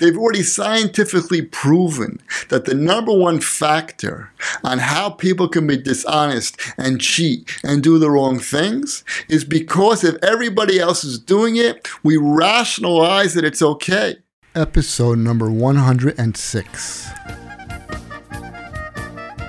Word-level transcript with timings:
They've 0.00 0.16
already 0.16 0.42
scientifically 0.42 1.42
proven 1.42 2.20
that 2.48 2.64
the 2.64 2.74
number 2.74 3.12
one 3.12 3.40
factor 3.40 4.32
on 4.64 4.78
how 4.78 5.10
people 5.10 5.46
can 5.46 5.66
be 5.66 5.76
dishonest 5.76 6.58
and 6.78 7.00
cheat 7.00 7.50
and 7.62 7.82
do 7.82 7.98
the 7.98 8.10
wrong 8.10 8.38
things 8.38 9.04
is 9.28 9.44
because 9.44 10.02
if 10.02 10.16
everybody 10.22 10.80
else 10.80 11.04
is 11.04 11.18
doing 11.18 11.56
it, 11.56 11.86
we 12.02 12.16
rationalize 12.16 13.34
that 13.34 13.44
it's 13.44 13.62
okay. 13.62 14.16
Episode 14.54 15.18
number 15.18 15.50
106. 15.50 17.49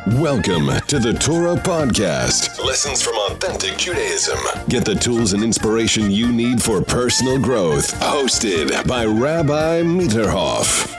Welcome 0.08 0.66
to 0.88 0.98
the 0.98 1.14
Torah 1.14 1.56
Podcast. 1.56 2.58
Lessons 2.66 3.04
from 3.04 3.14
authentic 3.18 3.78
Judaism. 3.78 4.40
Get 4.68 4.84
the 4.84 4.96
tools 4.96 5.34
and 5.34 5.44
inspiration 5.44 6.10
you 6.10 6.32
need 6.32 6.60
for 6.60 6.82
personal 6.82 7.38
growth. 7.40 7.94
Hosted 8.00 8.88
by 8.88 9.06
Rabbi 9.06 9.84
Mitterhoff. 9.84 10.90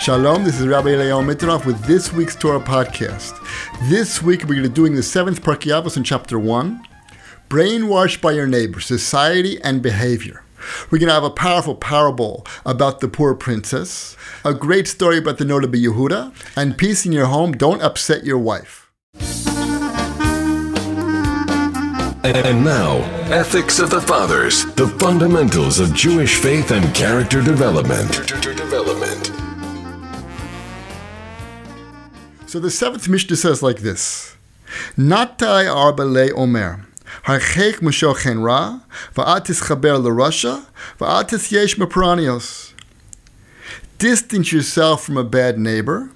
Shalom, 0.00 0.42
this 0.42 0.58
is 0.58 0.66
Rabbi 0.66 0.96
Leon 0.96 1.24
Mitterhoff 1.24 1.64
with 1.64 1.80
this 1.84 2.12
week's 2.12 2.34
Torah 2.34 2.58
Podcast. 2.58 3.38
This 3.88 4.20
week 4.20 4.40
we're 4.40 4.54
going 4.54 4.64
to 4.64 4.68
be 4.70 4.74
doing 4.74 4.96
the 4.96 5.04
seventh 5.04 5.40
Pirkei 5.40 5.70
Avos 5.70 5.96
in 5.96 6.02
chapter 6.02 6.36
1, 6.36 6.82
Brainwashed 7.48 8.20
by 8.20 8.32
Your 8.32 8.48
Neighbor, 8.48 8.80
Society 8.80 9.62
and 9.62 9.80
Behavior. 9.82 10.42
We're 10.90 10.98
going 10.98 11.08
to 11.08 11.14
have 11.14 11.24
a 11.24 11.30
powerful 11.30 11.74
parable 11.74 12.46
about 12.64 13.00
the 13.00 13.08
poor 13.08 13.34
princess, 13.34 14.16
a 14.44 14.54
great 14.54 14.88
story 14.88 15.18
about 15.18 15.38
the 15.38 15.44
Noda 15.44 15.66
Yehuda, 15.66 16.32
and 16.56 16.76
peace 16.76 17.06
in 17.06 17.12
your 17.12 17.26
home. 17.26 17.52
Don't 17.52 17.82
upset 17.82 18.24
your 18.24 18.38
wife. 18.38 18.90
And 22.24 22.64
now, 22.64 22.98
Ethics 23.32 23.80
of 23.80 23.90
the 23.90 24.00
Fathers, 24.00 24.64
the 24.76 24.86
fundamentals 24.86 25.80
of 25.80 25.92
Jewish 25.92 26.36
faith 26.36 26.70
and 26.70 26.94
character 26.94 27.42
development. 27.42 28.14
So 32.46 32.60
the 32.60 32.70
seventh 32.70 33.08
Mishnah 33.08 33.36
says 33.36 33.62
like 33.62 33.78
this: 33.78 34.36
Natai 34.96 35.64
arbale 35.66 36.32
omer. 36.36 36.86
הרחק 37.25 37.81
משוכן 37.81 38.37
רע, 38.47 38.71
ואל 39.17 39.39
תתחבר 39.39 39.97
לרשע, 39.97 40.55
ואל 41.01 41.23
תתייש 41.23 41.79
מפרניוס. 41.79 42.73
Distance 43.99 44.51
yourself 44.51 45.03
from 45.05 45.17
a 45.17 45.23
bad 45.23 45.57
neighbor, 45.57 46.09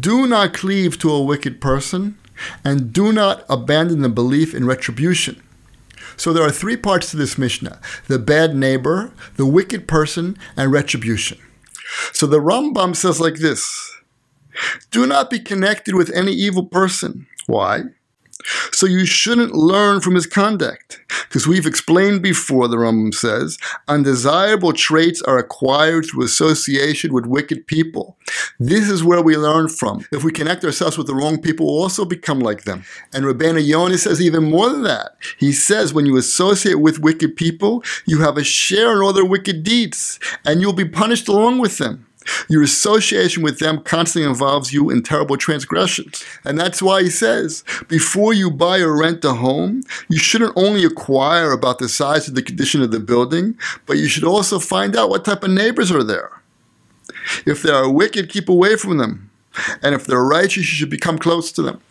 do 0.00 0.26
not 0.26 0.52
cleave 0.52 0.98
to 0.98 1.08
a 1.10 1.22
wicked 1.22 1.60
person, 1.60 2.16
and 2.64 2.92
do 2.92 3.12
not 3.12 3.44
abandon 3.48 4.02
the 4.02 4.08
belief 4.08 4.54
in 4.54 4.66
retribution. 4.66 5.40
So 6.16 6.32
there 6.32 6.42
are 6.42 6.50
three 6.50 6.76
parts 6.76 7.10
to 7.10 7.16
this 7.16 7.38
Mishnah 7.38 7.80
the 8.08 8.18
bad 8.18 8.54
neighbor, 8.54 9.12
the 9.36 9.46
wicked 9.46 9.86
person, 9.86 10.36
and 10.56 10.72
retribution. 10.72 11.38
So 12.12 12.26
the 12.26 12.40
Rambam 12.40 12.96
says 12.96 13.20
like 13.20 13.36
this 13.36 13.62
Do 14.90 15.06
not 15.06 15.30
be 15.30 15.38
connected 15.38 15.94
with 15.94 16.10
any 16.10 16.32
evil 16.32 16.66
person. 16.66 17.26
Why? 17.46 17.82
So 18.71 18.85
you 18.85 19.05
shouldn't 19.05 19.53
learn 19.53 20.01
from 20.01 20.15
his 20.15 20.25
conduct. 20.25 21.01
Because 21.27 21.47
we've 21.47 21.65
explained 21.65 22.21
before, 22.21 22.67
the 22.67 22.77
Rambam 22.77 23.13
says, 23.13 23.57
undesirable 23.87 24.73
traits 24.73 25.21
are 25.21 25.37
acquired 25.37 26.05
through 26.05 26.23
association 26.23 27.13
with 27.13 27.25
wicked 27.25 27.67
people. 27.67 28.17
This 28.59 28.89
is 28.89 29.03
where 29.03 29.21
we 29.21 29.37
learn 29.37 29.69
from. 29.69 30.05
If 30.11 30.23
we 30.23 30.31
connect 30.31 30.63
ourselves 30.63 30.97
with 30.97 31.07
the 31.07 31.15
wrong 31.15 31.41
people, 31.41 31.65
we'll 31.65 31.83
also 31.83 32.05
become 32.05 32.39
like 32.39 32.63
them. 32.63 32.83
And 33.13 33.25
Rabbeinu 33.25 33.65
Yonah 33.65 33.97
says 33.97 34.21
even 34.21 34.49
more 34.49 34.69
than 34.69 34.83
that. 34.83 35.17
He 35.37 35.51
says 35.51 35.93
when 35.93 36.05
you 36.05 36.17
associate 36.17 36.79
with 36.79 36.99
wicked 36.99 37.35
people, 37.35 37.83
you 38.05 38.21
have 38.21 38.37
a 38.37 38.43
share 38.43 38.93
in 38.93 39.01
all 39.01 39.13
their 39.13 39.25
wicked 39.25 39.63
deeds, 39.63 40.19
and 40.45 40.61
you'll 40.61 40.73
be 40.73 40.85
punished 40.85 41.27
along 41.27 41.59
with 41.59 41.77
them. 41.77 42.06
Your 42.49 42.63
association 42.63 43.43
with 43.43 43.59
them 43.59 43.81
constantly 43.81 44.29
involves 44.29 44.73
you 44.73 44.89
in 44.89 45.03
terrible 45.03 45.37
transgressions. 45.37 46.23
And 46.43 46.59
that's 46.59 46.81
why 46.81 47.03
he 47.03 47.09
says, 47.09 47.63
before 47.87 48.33
you 48.33 48.51
buy 48.51 48.79
or 48.79 48.97
rent 48.97 49.23
a 49.25 49.33
home, 49.33 49.83
you 50.09 50.17
shouldn't 50.17 50.53
only 50.55 50.83
acquire 50.83 51.51
about 51.51 51.79
the 51.79 51.89
size 51.89 52.27
of 52.27 52.35
the 52.35 52.41
condition 52.41 52.81
of 52.81 52.91
the 52.91 52.99
building, 52.99 53.57
but 53.85 53.97
you 53.97 54.07
should 54.07 54.23
also 54.23 54.59
find 54.59 54.95
out 54.95 55.09
what 55.09 55.25
type 55.25 55.43
of 55.43 55.51
neighbors 55.51 55.91
are 55.91 56.03
there. 56.03 56.41
If 57.45 57.61
they 57.61 57.71
are 57.71 57.89
wicked, 57.89 58.29
keep 58.29 58.49
away 58.49 58.75
from 58.75 58.97
them. 58.97 59.29
And 59.81 59.95
if 59.95 60.05
they're 60.05 60.23
righteous, 60.23 60.57
you 60.57 60.63
should 60.63 60.89
become 60.89 61.17
close 61.17 61.51
to 61.53 61.61
them. 61.61 61.81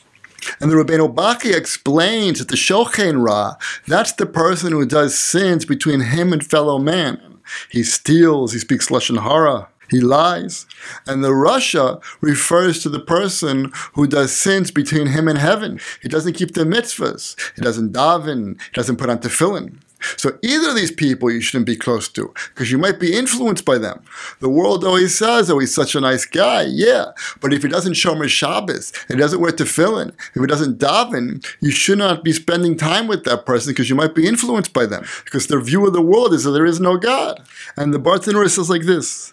And 0.60 0.70
the 0.70 0.76
Rabbeinu 0.76 1.14
Bachya 1.14 1.56
explains 1.56 2.38
that 2.38 2.48
the 2.48 2.56
Shochen 2.56 3.24
Ra, 3.24 3.56
that's 3.86 4.12
the 4.12 4.26
person 4.26 4.72
who 4.72 4.86
does 4.86 5.18
sins 5.18 5.64
between 5.64 6.00
him 6.00 6.32
and 6.32 6.44
fellow 6.44 6.78
man. 6.78 7.38
He 7.70 7.82
steals, 7.82 8.52
he 8.52 8.58
speaks 8.58 8.88
Lashon 8.88 9.22
Hara, 9.22 9.68
he 9.90 10.00
lies. 10.00 10.66
And 11.06 11.22
the 11.22 11.30
Rasha 11.30 12.02
refers 12.20 12.82
to 12.82 12.88
the 12.88 13.00
person 13.00 13.72
who 13.94 14.06
does 14.06 14.36
sins 14.36 14.70
between 14.70 15.08
him 15.08 15.28
and 15.28 15.38
heaven. 15.38 15.80
He 16.02 16.08
doesn't 16.08 16.34
keep 16.34 16.54
the 16.54 16.64
mitzvahs. 16.64 17.36
He 17.54 17.62
doesn't 17.62 17.92
daven. 17.92 18.60
He 18.60 18.72
doesn't 18.74 18.96
put 18.96 19.10
on 19.10 19.18
tefillin. 19.18 19.78
So 20.16 20.38
either 20.42 20.70
of 20.70 20.76
these 20.76 20.92
people 20.92 21.30
you 21.30 21.40
shouldn't 21.40 21.66
be 21.66 21.76
close 21.76 22.08
to 22.10 22.32
because 22.54 22.70
you 22.70 22.78
might 22.78 23.00
be 23.00 23.16
influenced 23.16 23.64
by 23.64 23.78
them. 23.78 24.02
The 24.40 24.48
world 24.48 24.84
always 24.84 25.16
says, 25.16 25.50
oh, 25.50 25.58
he's 25.58 25.74
such 25.74 25.94
a 25.94 26.00
nice 26.00 26.24
guy. 26.24 26.62
Yeah. 26.68 27.06
But 27.40 27.52
if 27.52 27.62
he 27.62 27.68
doesn't 27.68 27.94
show 27.94 28.14
his 28.14 28.32
Shabbos, 28.32 28.92
he 29.08 29.16
doesn't 29.16 29.40
wear 29.40 29.52
tefillin, 29.52 30.12
if 30.34 30.40
he 30.40 30.46
doesn't 30.46 30.78
daven, 30.78 31.44
you 31.60 31.70
should 31.70 31.98
not 31.98 32.24
be 32.24 32.32
spending 32.32 32.76
time 32.76 33.06
with 33.06 33.24
that 33.24 33.46
person 33.46 33.72
because 33.72 33.90
you 33.90 33.96
might 33.96 34.14
be 34.14 34.26
influenced 34.26 34.72
by 34.72 34.86
them 34.86 35.04
because 35.24 35.46
their 35.46 35.60
view 35.60 35.86
of 35.86 35.92
the 35.92 36.02
world 36.02 36.32
is 36.32 36.44
that 36.44 36.52
there 36.52 36.66
is 36.66 36.80
no 36.80 36.96
God. 36.96 37.42
And 37.76 37.92
the 37.92 37.98
Barthenura 37.98 38.48
says 38.48 38.70
like 38.70 38.82
this. 38.82 39.32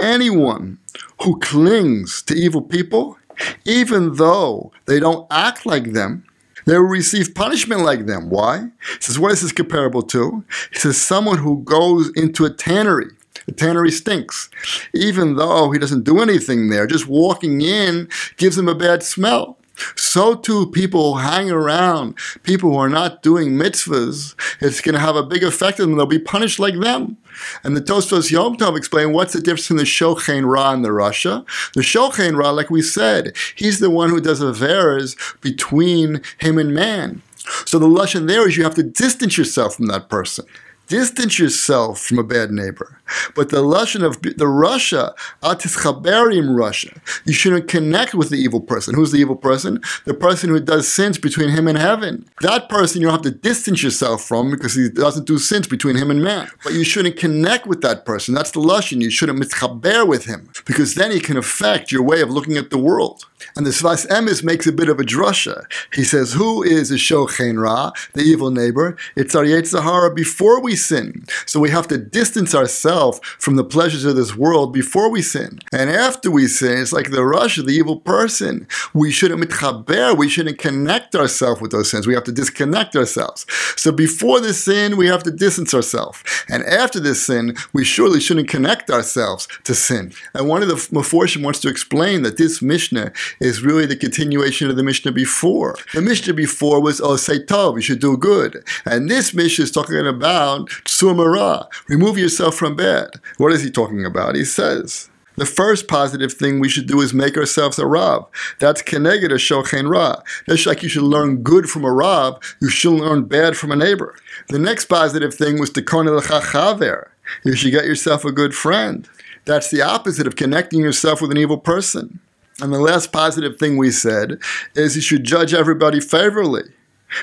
Anyone 0.00 0.78
who 1.22 1.38
clings 1.40 2.22
to 2.22 2.34
evil 2.34 2.62
people, 2.62 3.18
even 3.64 4.14
though 4.14 4.72
they 4.86 5.00
don't 5.00 5.26
act 5.30 5.66
like 5.66 5.92
them, 5.92 6.24
they 6.68 6.78
will 6.78 6.84
receive 6.84 7.34
punishment 7.34 7.82
like 7.82 8.06
them. 8.06 8.30
Why? 8.30 8.60
He 8.60 9.00
says, 9.00 9.18
what 9.18 9.32
is 9.32 9.42
this 9.42 9.52
comparable 9.52 10.02
to? 10.02 10.44
He 10.72 10.78
says, 10.78 11.00
someone 11.00 11.38
who 11.38 11.62
goes 11.62 12.10
into 12.16 12.44
a 12.44 12.50
tannery. 12.50 13.10
The 13.46 13.52
tannery 13.52 13.90
stinks. 13.90 14.50
Even 14.92 15.36
though 15.36 15.70
he 15.70 15.78
doesn't 15.78 16.04
do 16.04 16.20
anything 16.20 16.68
there, 16.68 16.86
just 16.86 17.06
walking 17.06 17.62
in 17.62 18.08
gives 18.36 18.58
him 18.58 18.68
a 18.68 18.74
bad 18.74 19.02
smell. 19.02 19.56
So 19.96 20.34
too, 20.34 20.70
people 20.70 21.14
who 21.14 21.20
hang 21.20 21.50
around, 21.50 22.18
people 22.42 22.70
who 22.70 22.76
are 22.76 22.88
not 22.88 23.22
doing 23.22 23.50
mitzvahs, 23.50 24.34
it's 24.60 24.80
going 24.80 24.94
to 24.94 25.00
have 25.00 25.16
a 25.16 25.22
big 25.22 25.42
effect 25.42 25.80
on 25.80 25.88
them. 25.88 25.98
They'll 25.98 26.06
be 26.06 26.18
punished 26.18 26.58
like 26.58 26.78
them. 26.78 27.16
And 27.62 27.76
the 27.76 27.80
Tosfos 27.80 28.30
Yom 28.30 28.56
Tov 28.56 28.76
explain 28.76 29.12
what's 29.12 29.32
the 29.32 29.40
difference 29.40 29.68
between 29.68 29.78
the 29.78 29.84
Shochen 29.84 30.50
Ra 30.50 30.72
and 30.72 30.84
the 30.84 30.88
Rasha. 30.88 31.44
The 31.74 31.82
Shochen 31.82 32.36
Ra, 32.36 32.50
like 32.50 32.70
we 32.70 32.82
said, 32.82 33.36
he's 33.54 33.78
the 33.78 33.90
one 33.90 34.10
who 34.10 34.20
does 34.20 34.40
averas 34.40 35.16
between 35.40 36.20
him 36.38 36.58
and 36.58 36.74
man. 36.74 37.22
So 37.64 37.78
the 37.78 37.86
lesson 37.86 38.26
there 38.26 38.46
is 38.46 38.56
you 38.56 38.64
have 38.64 38.74
to 38.74 38.82
distance 38.82 39.38
yourself 39.38 39.76
from 39.76 39.86
that 39.86 40.08
person 40.08 40.44
distance 40.88 41.38
yourself 41.38 42.00
from 42.00 42.18
a 42.18 42.24
bad 42.24 42.50
neighbor. 42.50 43.00
But 43.34 43.50
the 43.50 43.62
lashon 43.62 44.02
of 44.02 44.20
the 44.22 44.44
Rasha, 44.44 45.14
atischaberim 45.42 46.50
Rasha, 46.50 46.98
you 47.24 47.32
shouldn't 47.32 47.68
connect 47.68 48.14
with 48.14 48.30
the 48.30 48.36
evil 48.36 48.60
person. 48.60 48.94
Who's 48.94 49.12
the 49.12 49.18
evil 49.18 49.36
person? 49.36 49.80
The 50.04 50.14
person 50.14 50.50
who 50.50 50.60
does 50.60 50.88
sins 50.88 51.18
between 51.18 51.50
him 51.50 51.68
and 51.68 51.78
heaven. 51.78 52.28
That 52.40 52.68
person 52.68 53.00
you 53.00 53.06
don't 53.06 53.24
have 53.24 53.32
to 53.32 53.38
distance 53.38 53.82
yourself 53.82 54.24
from 54.24 54.50
because 54.50 54.74
he 54.74 54.88
doesn't 54.88 55.26
do 55.26 55.38
sins 55.38 55.68
between 55.68 55.96
him 55.96 56.10
and 56.10 56.22
man. 56.22 56.50
But 56.64 56.74
you 56.74 56.84
shouldn't 56.84 57.16
connect 57.16 57.66
with 57.66 57.80
that 57.82 58.04
person. 58.04 58.34
That's 58.34 58.50
the 58.50 58.60
lashon. 58.60 59.00
You 59.00 59.10
shouldn't 59.10 59.38
mitchaber 59.38 60.06
with 60.06 60.24
him 60.24 60.50
because 60.64 60.94
then 60.94 61.10
he 61.10 61.20
can 61.20 61.36
affect 61.36 61.92
your 61.92 62.02
way 62.02 62.20
of 62.20 62.30
looking 62.30 62.56
at 62.56 62.70
the 62.70 62.78
world. 62.78 63.24
And 63.56 63.66
the 63.66 63.70
Sfas 63.70 64.06
Emes 64.08 64.42
makes 64.44 64.66
a 64.66 64.72
bit 64.72 64.88
of 64.88 64.98
a 65.00 65.04
drasha. 65.04 65.64
He 65.92 66.04
says, 66.04 66.32
Who 66.32 66.62
is 66.62 66.90
a 66.90 66.94
Shochen 66.94 67.60
Ra, 67.60 67.92
the 68.14 68.22
evil 68.22 68.50
neighbor? 68.50 68.96
It's 69.16 69.34
our 69.34 69.44
Yetzer 69.44 69.84
Ra 69.84 70.10
before 70.10 70.60
we 70.60 70.76
sin. 70.76 71.24
So 71.46 71.60
we 71.60 71.70
have 71.70 71.88
to 71.88 71.98
distance 71.98 72.54
ourselves 72.54 73.20
from 73.38 73.56
the 73.56 73.64
pleasures 73.64 74.04
of 74.04 74.16
this 74.16 74.36
world 74.36 74.72
before 74.72 75.10
we 75.10 75.22
sin. 75.22 75.58
And 75.72 75.90
after 75.90 76.30
we 76.30 76.46
sin, 76.46 76.78
it's 76.78 76.92
like 76.92 77.10
the 77.10 77.18
Rasha, 77.18 77.64
the 77.64 77.72
evil 77.72 77.96
person. 77.96 78.66
We 78.94 79.10
shouldn't 79.10 79.42
mitchaber, 79.42 80.16
we 80.16 80.28
shouldn't 80.28 80.58
connect 80.58 81.14
ourselves 81.14 81.60
with 81.60 81.70
those 81.70 81.90
sins. 81.90 82.06
We 82.06 82.14
have 82.14 82.24
to 82.24 82.32
disconnect 82.32 82.96
ourselves. 82.96 83.46
So 83.76 83.92
before 83.92 84.40
the 84.40 84.54
sin, 84.54 84.96
we 84.96 85.06
have 85.08 85.22
to 85.24 85.30
distance 85.30 85.74
ourselves. 85.74 86.22
And 86.48 86.62
after 86.64 87.00
this 87.00 87.24
sin, 87.24 87.56
we 87.72 87.84
surely 87.84 88.20
shouldn't 88.20 88.48
connect 88.48 88.90
ourselves 88.90 89.48
to 89.64 89.74
sin. 89.74 90.12
And 90.34 90.48
one 90.48 90.62
of 90.62 90.68
the 90.68 90.74
Meforshim 90.74 91.42
wants 91.42 91.60
to 91.60 91.68
explain 91.68 92.22
that 92.22 92.36
this 92.36 92.62
Mishnah 92.62 93.12
is 93.40 93.62
really 93.62 93.86
the 93.86 93.96
continuation 93.96 94.70
of 94.70 94.76
the 94.76 94.82
Mishnah 94.82 95.12
before. 95.12 95.76
The 95.94 96.02
Mishnah 96.02 96.34
before 96.34 96.80
was 96.80 97.00
oh 97.00 97.16
say 97.16 97.38
tov, 97.38 97.76
you 97.76 97.82
should 97.82 98.00
do 98.00 98.16
good. 98.16 98.64
And 98.84 99.10
this 99.10 99.34
Mishnah 99.34 99.64
is 99.64 99.70
talking 99.70 100.06
about 100.06 100.68
sumara, 100.86 101.66
remove 101.88 102.18
yourself 102.18 102.54
from 102.54 102.76
bad. 102.76 103.10
What 103.38 103.52
is 103.52 103.62
he 103.62 103.70
talking 103.70 104.04
about? 104.04 104.34
He 104.34 104.44
says, 104.44 105.10
the 105.38 105.46
first 105.46 105.86
positive 105.86 106.32
thing 106.32 106.58
we 106.58 106.68
should 106.68 106.88
do 106.88 107.00
is 107.00 107.14
make 107.14 107.36
ourselves 107.36 107.78
a 107.78 107.86
Rav. 107.86 108.26
That's 108.58 108.82
Keneged 108.82 109.26
a 109.26 109.36
Shochen 109.36 109.88
Ra. 109.88 110.16
Just 110.48 110.66
like 110.66 110.82
you 110.82 110.88
should 110.88 111.04
learn 111.04 111.44
good 111.44 111.70
from 111.70 111.84
a 111.84 111.92
Rav, 111.92 112.40
you 112.60 112.68
should 112.68 112.94
learn 112.94 113.24
bad 113.24 113.56
from 113.56 113.70
a 113.70 113.76
neighbor. 113.76 114.16
The 114.48 114.58
next 114.58 114.86
positive 114.86 115.32
thing 115.32 115.60
was 115.60 115.70
to 115.70 115.82
Chaver. 115.82 117.08
You 117.44 117.54
should 117.54 117.70
get 117.70 117.84
yourself 117.84 118.24
a 118.24 118.32
good 118.32 118.52
friend. 118.52 119.08
That's 119.44 119.70
the 119.70 119.80
opposite 119.80 120.26
of 120.26 120.34
connecting 120.34 120.80
yourself 120.80 121.22
with 121.22 121.30
an 121.30 121.38
evil 121.38 121.58
person. 121.58 122.18
And 122.60 122.72
the 122.72 122.80
last 122.80 123.12
positive 123.12 123.56
thing 123.58 123.76
we 123.76 123.90
said 123.90 124.40
is 124.74 124.96
you 124.96 125.02
should 125.02 125.24
judge 125.24 125.54
everybody 125.54 126.00
favorably, 126.00 126.64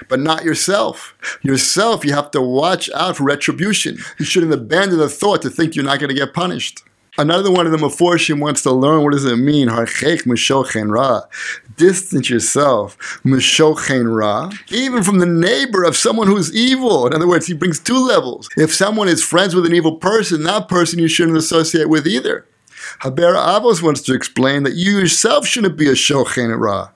but 0.08 0.20
not 0.20 0.46
yourself. 0.46 1.14
Yourself, 1.42 2.06
you 2.06 2.14
have 2.14 2.32
to 2.32 2.42
watch 2.42 2.90
out 2.92 3.18
for 3.18 3.26
retribution. 3.26 3.98
You 4.18 4.26
shouldn't 4.26 4.54
abandon 4.54 4.98
the 4.98 5.10
thought 5.10 5.42
to 5.42 5.50
think 5.50 5.76
you're 5.76 5.84
not 5.84 6.00
going 6.00 6.10
to 6.10 6.16
get 6.16 6.34
punished. 6.34 6.84
Another 7.18 7.50
one 7.50 7.66
of 7.66 7.72
the 7.72 7.78
Meforshim 7.78 8.42
wants 8.42 8.62
to 8.64 8.72
learn 8.72 9.04
what 9.04 9.14
does 9.14 9.24
it 9.24 9.38
mean? 9.38 9.70
ra. 9.70 11.22
Distance 11.78 12.30
yourself. 12.30 13.22
ra. 13.24 14.52
Even 14.70 15.02
from 15.02 15.20
the 15.20 15.26
neighbor 15.26 15.84
of 15.84 15.96
someone 15.96 16.28
who's 16.28 16.54
evil. 16.54 17.08
In 17.08 17.14
other 17.14 17.28
words, 17.28 17.48
he 17.48 17.54
brings 17.54 17.80
two 17.80 17.98
levels. 17.98 18.50
If 18.58 18.74
someone 18.74 19.08
is 19.08 19.24
friends 19.24 19.56
with 19.56 19.66
an 19.66 19.74
evil 19.74 19.96
person, 19.96 20.44
that 20.44 20.68
person 20.68 21.00
you 21.00 21.08
shouldn't 21.08 21.38
associate 21.38 21.90
with 21.90 22.06
either. 22.06 22.46
Haber 23.02 23.34
Avos 23.36 23.82
wants 23.82 24.02
to 24.02 24.14
explain 24.14 24.64
that 24.64 24.76
you 24.76 24.98
yourself 25.00 25.46
shouldn't 25.46 25.78
be 25.78 25.88
a 25.88 25.94
shochen 25.94 26.58
ra. 26.60 26.90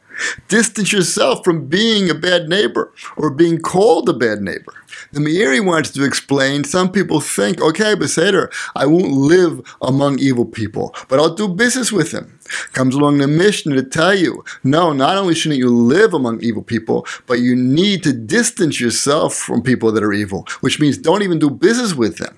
Distance 0.48 0.92
yourself 0.92 1.44
from 1.44 1.68
being 1.68 2.10
a 2.10 2.14
bad 2.14 2.50
neighbor 2.50 2.94
or 3.16 3.30
being 3.30 3.60
called 3.60 4.10
a 4.10 4.14
bad 4.14 4.42
neighbor. 4.42 4.74
The 5.14 5.20
Meiri 5.22 5.66
wants 5.66 5.92
to 5.92 6.04
explain 6.04 6.64
some 6.64 6.92
people 6.92 7.22
think, 7.22 7.62
okay, 7.62 7.96
Beseder, 7.96 8.52
I 8.76 8.86
won't 8.86 9.12
live 9.12 9.62
among 9.82 10.20
evil 10.20 10.46
people, 10.46 10.94
but 11.08 11.20
I'll 11.20 11.34
do 11.34 11.48
business 11.48 11.92
with 11.92 12.12
them. 12.12 12.38
Comes 12.74 12.96
along 12.96 13.20
the 13.20 13.28
Mishnah 13.28 13.76
to 13.76 13.84
tell 13.84 14.14
you, 14.14 14.44
no, 14.64 14.92
not 14.92 15.18
only 15.18 15.36
shouldn't 15.36 15.60
you 15.60 15.70
live 15.70 16.14
among 16.14 16.42
evil 16.42 16.64
people, 16.64 17.08
but 17.26 17.40
you 17.40 17.56
need 17.56 18.04
to 18.04 18.14
distance 18.14 18.82
yourself 18.82 19.36
from 19.36 19.62
people 19.62 19.92
that 19.94 20.04
are 20.04 20.14
evil, 20.14 20.46
which 20.60 20.80
means 20.80 20.98
don't 20.98 21.24
even 21.24 21.40
do 21.40 21.50
business 21.50 21.94
with 21.94 22.18
them. 22.18 22.38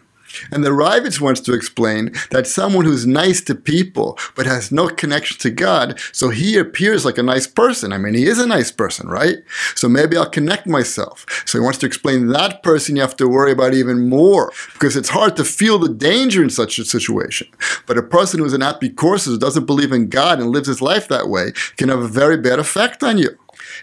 And 0.51 0.63
the 0.63 0.69
Rivitz 0.69 1.19
wants 1.19 1.41
to 1.41 1.53
explain 1.53 2.13
that 2.31 2.47
someone 2.47 2.85
who's 2.85 3.05
nice 3.07 3.41
to 3.41 3.55
people 3.55 4.17
but 4.35 4.45
has 4.45 4.71
no 4.71 4.87
connection 4.87 5.37
to 5.39 5.49
God, 5.49 5.99
so 6.11 6.29
he 6.29 6.57
appears 6.57 7.05
like 7.05 7.17
a 7.17 7.23
nice 7.23 7.47
person. 7.47 7.93
I 7.93 7.97
mean, 7.97 8.13
he 8.13 8.25
is 8.25 8.39
a 8.39 8.47
nice 8.47 8.71
person, 8.71 9.07
right? 9.07 9.37
So 9.75 9.89
maybe 9.89 10.17
I'll 10.17 10.29
connect 10.29 10.67
myself. 10.67 11.25
So 11.45 11.57
he 11.57 11.63
wants 11.63 11.79
to 11.79 11.85
explain 11.85 12.27
that 12.27 12.63
person 12.63 12.95
you 12.95 13.01
have 13.01 13.17
to 13.17 13.27
worry 13.27 13.51
about 13.51 13.73
even 13.73 14.09
more 14.09 14.51
because 14.73 14.95
it's 14.95 15.09
hard 15.09 15.35
to 15.37 15.43
feel 15.43 15.79
the 15.79 15.89
danger 15.89 16.43
in 16.43 16.49
such 16.49 16.79
a 16.79 16.85
situation. 16.85 17.47
But 17.85 17.97
a 17.97 18.03
person 18.03 18.39
who's 18.39 18.53
an 18.53 18.61
apikoursis, 18.61 19.39
doesn't 19.39 19.65
believe 19.65 19.91
in 19.91 20.07
God 20.07 20.39
and 20.39 20.51
lives 20.51 20.67
his 20.67 20.81
life 20.81 21.07
that 21.07 21.27
way, 21.27 21.51
can 21.77 21.89
have 21.89 22.01
a 22.01 22.07
very 22.07 22.37
bad 22.37 22.59
effect 22.59 23.03
on 23.03 23.17
you. 23.17 23.37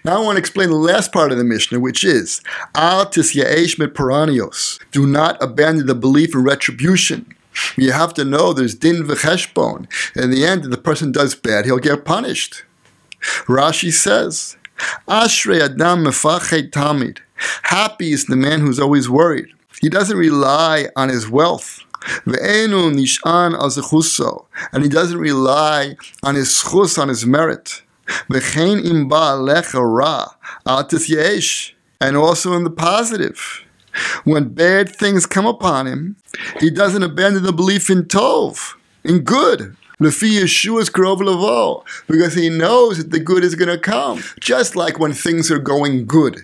Now 0.04 0.20
I 0.20 0.24
want 0.24 0.36
to 0.36 0.40
explain 0.40 0.70
the 0.70 0.76
last 0.76 1.12
part 1.12 1.32
of 1.32 1.38
the 1.38 1.44
Mishnah, 1.44 1.80
which 1.80 2.04
is 2.04 2.40
Al 2.74 3.06
tisyaesh 3.06 3.78
mit 3.78 3.94
paranios. 3.94 4.78
Do 4.92 5.06
not 5.06 5.42
abandon 5.42 5.86
the 5.86 5.94
belief 5.94 6.34
in 6.34 6.42
retribution. 6.42 7.34
You 7.76 7.92
have 7.92 8.14
to 8.14 8.24
know 8.24 8.52
there's 8.52 8.74
din 8.74 9.04
v'cheshbon. 9.04 9.86
In 10.14 10.30
the 10.30 10.46
end, 10.46 10.64
if 10.64 10.70
the 10.70 10.78
person 10.78 11.12
does 11.12 11.34
bad, 11.34 11.64
he'll 11.64 11.78
get 11.78 12.04
punished. 12.04 12.64
Rashi 13.46 13.92
says, 13.92 14.56
Ashrei 15.08 15.60
adam 15.60 16.04
mefachet 16.04 16.70
tamid. 16.70 17.18
Happy 17.64 18.12
is 18.12 18.26
the 18.26 18.36
man 18.36 18.60
who's 18.60 18.78
always 18.78 19.08
worried. 19.10 19.48
He 19.80 19.88
doesn't 19.88 20.16
rely 20.16 20.88
on 20.96 21.08
his 21.08 21.28
wealth. 21.28 21.80
And 22.26 22.36
he 24.82 24.88
doesn't 24.88 25.18
rely 25.18 25.96
on 26.22 26.34
his 26.34 26.48
schus, 26.48 26.98
on 26.98 27.08
his 27.08 27.26
merit. 27.26 27.82
V'chein 28.28 28.84
im 28.84 29.08
ba'alecha 29.08 29.80
ra, 29.80 30.28
And 32.00 32.16
also 32.16 32.52
in 32.54 32.64
the 32.64 32.70
positive. 32.70 33.64
When 34.24 34.50
bad 34.50 34.94
things 34.94 35.26
come 35.26 35.46
upon 35.46 35.86
him, 35.86 36.16
he 36.60 36.70
doesn't 36.70 37.02
abandon 37.02 37.42
the 37.42 37.52
belief 37.52 37.90
in 37.90 38.04
Tov, 38.04 38.74
in 39.04 39.20
good. 39.20 39.76
Lefi 40.00 40.40
Yeshua's 40.40 40.88
Krov 40.88 41.20
Lavo, 41.20 41.84
because 42.06 42.34
he 42.34 42.48
knows 42.48 42.98
that 42.98 43.10
the 43.10 43.18
good 43.18 43.42
is 43.42 43.56
going 43.56 43.68
to 43.68 43.78
come. 43.78 44.22
Just 44.38 44.76
like 44.76 45.00
when 45.00 45.12
things 45.12 45.50
are 45.50 45.58
going 45.58 46.06
good. 46.06 46.40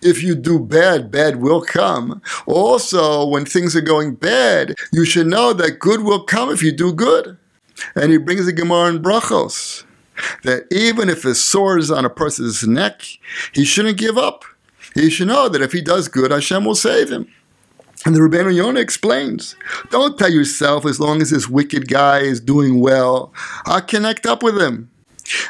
If 0.00 0.22
you 0.22 0.36
do 0.36 0.60
bad, 0.60 1.10
bad 1.10 1.36
will 1.36 1.60
come. 1.60 2.22
Also, 2.46 3.26
when 3.26 3.44
things 3.44 3.74
are 3.74 3.80
going 3.80 4.14
bad, 4.14 4.76
you 4.92 5.04
should 5.04 5.26
know 5.26 5.52
that 5.54 5.80
good 5.80 6.02
will 6.02 6.22
come 6.22 6.50
if 6.50 6.62
you 6.62 6.70
do 6.70 6.92
good. 6.92 7.36
And 7.96 8.12
he 8.12 8.18
brings 8.18 8.46
the 8.46 8.52
Gemara 8.52 8.90
in 8.90 9.02
Brachos 9.02 9.84
that 10.42 10.64
even 10.70 11.08
if 11.08 11.24
a 11.24 11.34
sword 11.34 11.80
is 11.80 11.90
on 11.90 12.04
a 12.04 12.10
person's 12.10 12.66
neck, 12.66 13.02
he 13.52 13.64
shouldn't 13.64 13.98
give 13.98 14.18
up. 14.18 14.44
He 14.94 15.10
should 15.10 15.28
know 15.28 15.48
that 15.48 15.62
if 15.62 15.72
he 15.72 15.80
does 15.80 16.08
good, 16.08 16.30
Hashem 16.30 16.64
will 16.64 16.74
save 16.74 17.10
him. 17.10 17.28
And 18.06 18.14
the 18.14 18.20
Rebbeinu 18.20 18.54
Yonah 18.54 18.80
explains, 18.80 19.56
don't 19.90 20.18
tell 20.18 20.30
yourself 20.30 20.84
as 20.84 21.00
long 21.00 21.22
as 21.22 21.30
this 21.30 21.48
wicked 21.48 21.88
guy 21.88 22.20
is 22.20 22.38
doing 22.38 22.80
well, 22.80 23.32
I'll 23.64 23.80
connect 23.80 24.26
up 24.26 24.42
with 24.42 24.60
him. 24.60 24.90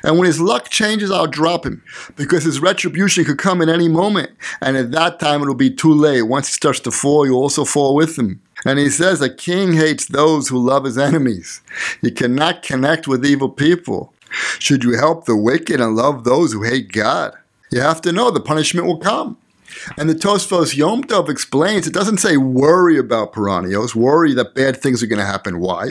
And 0.04 0.18
when 0.18 0.26
his 0.26 0.40
luck 0.40 0.68
changes, 0.68 1.10
I'll 1.10 1.26
drop 1.26 1.66
him 1.66 1.82
because 2.16 2.44
his 2.44 2.60
retribution 2.60 3.24
could 3.24 3.38
come 3.38 3.60
at 3.60 3.68
any 3.68 3.88
moment. 3.88 4.30
And 4.60 4.76
at 4.76 4.92
that 4.92 5.18
time, 5.18 5.42
it'll 5.42 5.54
be 5.54 5.70
too 5.70 5.92
late. 5.92 6.22
Once 6.22 6.46
he 6.46 6.52
starts 6.52 6.80
to 6.80 6.92
fall, 6.92 7.26
you 7.26 7.34
also 7.34 7.64
fall 7.64 7.96
with 7.96 8.16
him. 8.16 8.40
And 8.64 8.78
he 8.78 8.88
says, 8.88 9.20
A 9.20 9.28
king 9.28 9.74
hates 9.74 10.06
those 10.06 10.48
who 10.48 10.58
love 10.58 10.84
his 10.84 10.96
enemies. 10.96 11.60
You 12.02 12.12
cannot 12.12 12.62
connect 12.62 13.08
with 13.08 13.26
evil 13.26 13.48
people. 13.48 14.13
Should 14.58 14.84
you 14.84 14.96
help 14.96 15.24
the 15.24 15.36
wicked 15.36 15.80
and 15.80 15.96
love 15.96 16.24
those 16.24 16.52
who 16.52 16.62
hate 16.62 16.92
God? 16.92 17.34
You 17.70 17.80
have 17.80 18.00
to 18.02 18.12
know 18.12 18.30
the 18.30 18.40
punishment 18.40 18.86
will 18.86 18.98
come. 18.98 19.38
And 19.96 20.08
the 20.08 20.14
Tosfos 20.14 20.76
Yom 20.76 21.04
Tov 21.04 21.28
explains, 21.28 21.86
it 21.86 21.94
doesn't 21.94 22.18
say 22.18 22.36
worry 22.36 22.98
about 22.98 23.32
Piranios, 23.32 23.94
worry 23.94 24.34
that 24.34 24.54
bad 24.54 24.76
things 24.76 25.02
are 25.02 25.06
going 25.06 25.18
to 25.18 25.24
happen. 25.24 25.58
Why? 25.60 25.90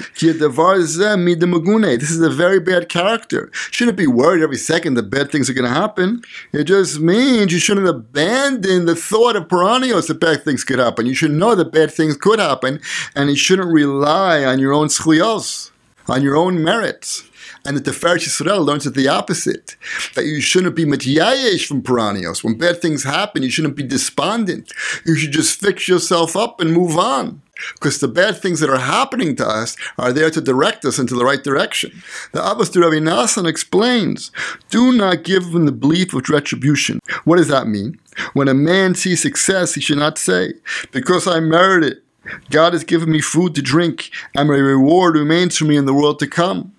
This 1.98 2.12
is 2.12 2.22
a 2.22 2.30
very 2.30 2.60
bad 2.60 2.90
character. 2.90 3.52
Shouldn't 3.72 3.98
be 3.98 4.08
worried 4.08 4.44
every 4.44 4.58
second 4.58 4.96
that 4.96 5.10
bad 5.10 5.32
things 5.32 5.50
are 5.50 5.54
going 5.54 5.68
to 5.68 5.74
happen. 5.74 6.22
It 6.52 6.66
just 6.66 7.00
means 7.00 7.52
you 7.52 7.60
shouldn't 7.60 7.88
abandon 7.88 8.86
the 8.86 8.96
thought 8.96 9.36
of 9.36 9.48
Piranios 9.48 10.08
that 10.08 10.20
bad 10.20 10.44
things 10.44 10.64
could 10.64 10.80
happen. 10.80 11.06
You 11.06 11.16
should 11.16 11.32
know 11.32 11.56
that 11.56 11.72
bad 11.72 11.92
things 11.92 12.18
could 12.18 12.40
happen, 12.40 12.80
and 13.16 13.30
you 13.30 13.36
shouldn't 13.36 13.72
rely 13.72 14.44
on 14.46 14.60
your 14.60 14.74
own 14.74 14.88
schuyos, 14.88 15.72
on 16.08 16.22
your 16.22 16.36
own 16.36 16.64
merits 16.64 17.30
and 17.66 17.78
the 17.78 17.82
Tiferet 17.82 18.18
Yisrael 18.18 18.66
learns 18.66 18.84
the 18.84 19.08
opposite, 19.08 19.76
that 20.16 20.26
you 20.26 20.42
shouldn't 20.42 20.76
be 20.76 20.86
matyayesh 20.86 21.66
from 21.66 21.82
Piranios. 21.82 22.44
When 22.44 22.58
bad 22.58 22.82
things 22.82 23.04
happen, 23.04 23.44
you 23.44 23.50
shouldn't 23.50 23.76
be 23.76 23.84
despondent. 23.84 24.72
You 25.06 25.16
should 25.16 25.32
just 25.32 25.60
fix 25.60 25.88
yourself 25.88 26.36
up 26.36 26.60
and 26.60 26.74
move 26.74 26.98
on. 26.98 27.42
Because 27.76 28.00
the 28.00 28.08
bad 28.08 28.42
things 28.42 28.60
that 28.60 28.70
are 28.70 28.80
happening 28.80 29.36
to 29.38 29.48
us 29.48 29.78
are 29.98 30.12
there 30.12 30.30
to 30.32 30.42
direct 30.42 30.84
us 30.84 31.00
into 31.00 31.16
the 31.16 31.24
right 31.24 31.44
direction. 31.44 32.04
The 32.34 32.44
Abbas 32.44 32.76
Rabbi 32.76 32.96
Nassan 32.96 33.48
explains, 33.48 34.32
do 34.70 34.92
not 34.92 35.24
give 35.24 35.46
him 35.46 35.66
the 35.66 35.72
belief 35.72 36.14
of 36.14 36.28
retribution. 36.30 37.00
What 37.24 37.38
does 37.38 37.48
that 37.50 37.68
mean? 37.68 38.00
When 38.34 38.48
a 38.48 38.54
man 38.54 38.96
sees 38.96 39.22
success, 39.22 39.76
he 39.76 39.82
should 39.82 40.00
not 40.00 40.18
say, 40.18 40.56
because 40.92 41.28
I 41.28 41.40
merit 41.40 41.84
it, 41.84 42.04
God 42.50 42.74
has 42.74 42.84
given 42.84 43.12
me 43.12 43.22
food 43.22 43.54
to 43.56 43.62
drink, 43.62 44.10
and 44.36 44.50
my 44.50 44.56
reward 44.56 45.16
remains 45.16 45.58
for 45.58 45.66
me 45.66 45.78
in 45.78 45.86
the 45.86 45.94
world 45.94 46.20
to 46.20 46.28
come. 46.28 46.74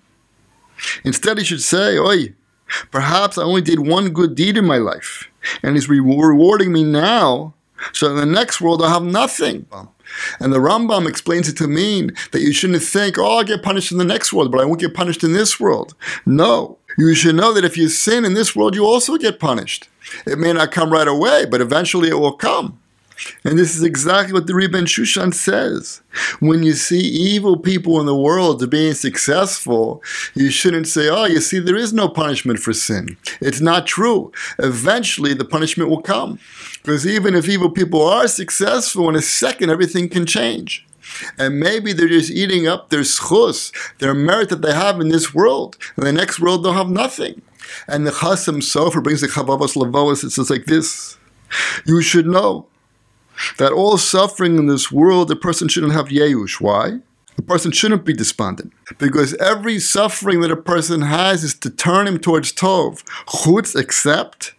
Instead, 1.03 1.37
he 1.37 1.43
should 1.43 1.61
say, 1.61 1.97
Oi, 1.97 2.33
perhaps 2.91 3.37
I 3.37 3.43
only 3.43 3.61
did 3.61 3.87
one 3.87 4.09
good 4.09 4.35
deed 4.35 4.57
in 4.57 4.65
my 4.65 4.77
life, 4.77 5.29
and 5.63 5.75
he's 5.75 5.89
rewarding 5.89 6.71
me 6.71 6.83
now, 6.83 7.53
so 7.93 8.09
in 8.09 8.17
the 8.17 8.25
next 8.25 8.61
world 8.61 8.81
I'll 8.81 8.89
have 8.89 9.03
nothing. 9.03 9.67
And 10.39 10.53
the 10.53 10.59
Rambam 10.59 11.07
explains 11.07 11.49
it 11.49 11.57
to 11.57 11.67
mean 11.67 12.11
that 12.31 12.41
you 12.41 12.53
shouldn't 12.53 12.83
think, 12.83 13.17
oh, 13.17 13.37
I'll 13.37 13.43
get 13.43 13.63
punished 13.63 13.91
in 13.91 13.97
the 13.97 14.05
next 14.05 14.31
world, 14.31 14.51
but 14.51 14.61
I 14.61 14.65
won't 14.65 14.79
get 14.79 14.93
punished 14.93 15.23
in 15.23 15.33
this 15.33 15.59
world. 15.59 15.95
No, 16.25 16.77
you 16.97 17.13
should 17.15 17.35
know 17.35 17.53
that 17.53 17.65
if 17.65 17.77
you 17.77 17.89
sin 17.89 18.25
in 18.25 18.33
this 18.33 18.55
world, 18.55 18.75
you 18.75 18.85
also 18.85 19.17
get 19.17 19.39
punished. 19.39 19.89
It 20.25 20.37
may 20.37 20.53
not 20.53 20.71
come 20.71 20.91
right 20.91 21.07
away, 21.07 21.45
but 21.45 21.61
eventually 21.61 22.09
it 22.09 22.19
will 22.19 22.33
come. 22.33 22.79
And 23.43 23.57
this 23.57 23.75
is 23.75 23.83
exactly 23.83 24.33
what 24.33 24.47
the 24.47 24.55
Rebbe 24.55 24.77
Shushan 24.81 25.33
says. 25.33 26.01
When 26.39 26.63
you 26.63 26.73
see 26.73 26.99
evil 26.99 27.57
people 27.57 27.99
in 27.99 28.05
the 28.05 28.15
world 28.15 28.69
being 28.69 28.93
successful, 28.93 30.03
you 30.33 30.49
shouldn't 30.49 30.87
say, 30.87 31.09
oh, 31.09 31.25
you 31.25 31.39
see, 31.39 31.59
there 31.59 31.77
is 31.77 31.93
no 31.93 32.09
punishment 32.09 32.59
for 32.59 32.73
sin. 32.73 33.17
It's 33.41 33.61
not 33.61 33.87
true. 33.87 34.31
Eventually, 34.59 35.33
the 35.33 35.45
punishment 35.45 35.89
will 35.89 36.01
come. 36.01 36.39
Because 36.81 37.07
even 37.07 37.35
if 37.35 37.47
evil 37.47 37.69
people 37.69 38.05
are 38.05 38.27
successful, 38.27 39.09
in 39.09 39.15
a 39.15 39.21
second, 39.21 39.69
everything 39.69 40.09
can 40.09 40.25
change. 40.25 40.85
And 41.37 41.59
maybe 41.59 41.93
they're 41.93 42.07
just 42.07 42.31
eating 42.31 42.67
up 42.67 42.89
their 42.89 43.01
schus, 43.01 43.71
their 43.99 44.13
merit 44.13 44.49
that 44.49 44.61
they 44.61 44.73
have 44.73 44.99
in 44.99 45.09
this 45.09 45.33
world. 45.33 45.77
In 45.97 46.03
the 46.03 46.11
next 46.11 46.39
world, 46.39 46.63
they'll 46.63 46.73
have 46.73 46.89
nothing. 46.89 47.41
And 47.87 48.05
the 48.05 48.11
Chasam 48.11 48.57
Sofer 48.57 49.03
brings 49.03 49.21
the 49.21 49.27
Chovos 49.27 49.75
HaLevavos, 49.75 50.23
it 50.23 50.31
says 50.31 50.49
like 50.49 50.65
this 50.65 51.17
You 51.85 52.01
should 52.01 52.27
know 52.27 52.67
that 53.57 53.71
all 53.71 53.97
suffering 53.97 54.57
in 54.57 54.67
this 54.67 54.91
world, 54.91 55.31
a 55.31 55.35
person 55.35 55.67
shouldn't 55.67 55.93
have 55.93 56.07
yeush. 56.07 56.59
Why? 56.61 56.99
A 57.37 57.41
person 57.41 57.71
shouldn't 57.71 58.05
be 58.05 58.13
despondent 58.13 58.71
because 58.97 59.33
every 59.35 59.79
suffering 59.79 60.39
that 60.41 60.51
a 60.51 60.55
person 60.55 61.01
has 61.01 61.43
is 61.43 61.53
to 61.55 61.69
turn 61.69 62.07
him 62.07 62.17
towards 62.17 62.53
tov. 62.53 63.03
Chutz, 63.27 63.77
except 63.77 64.53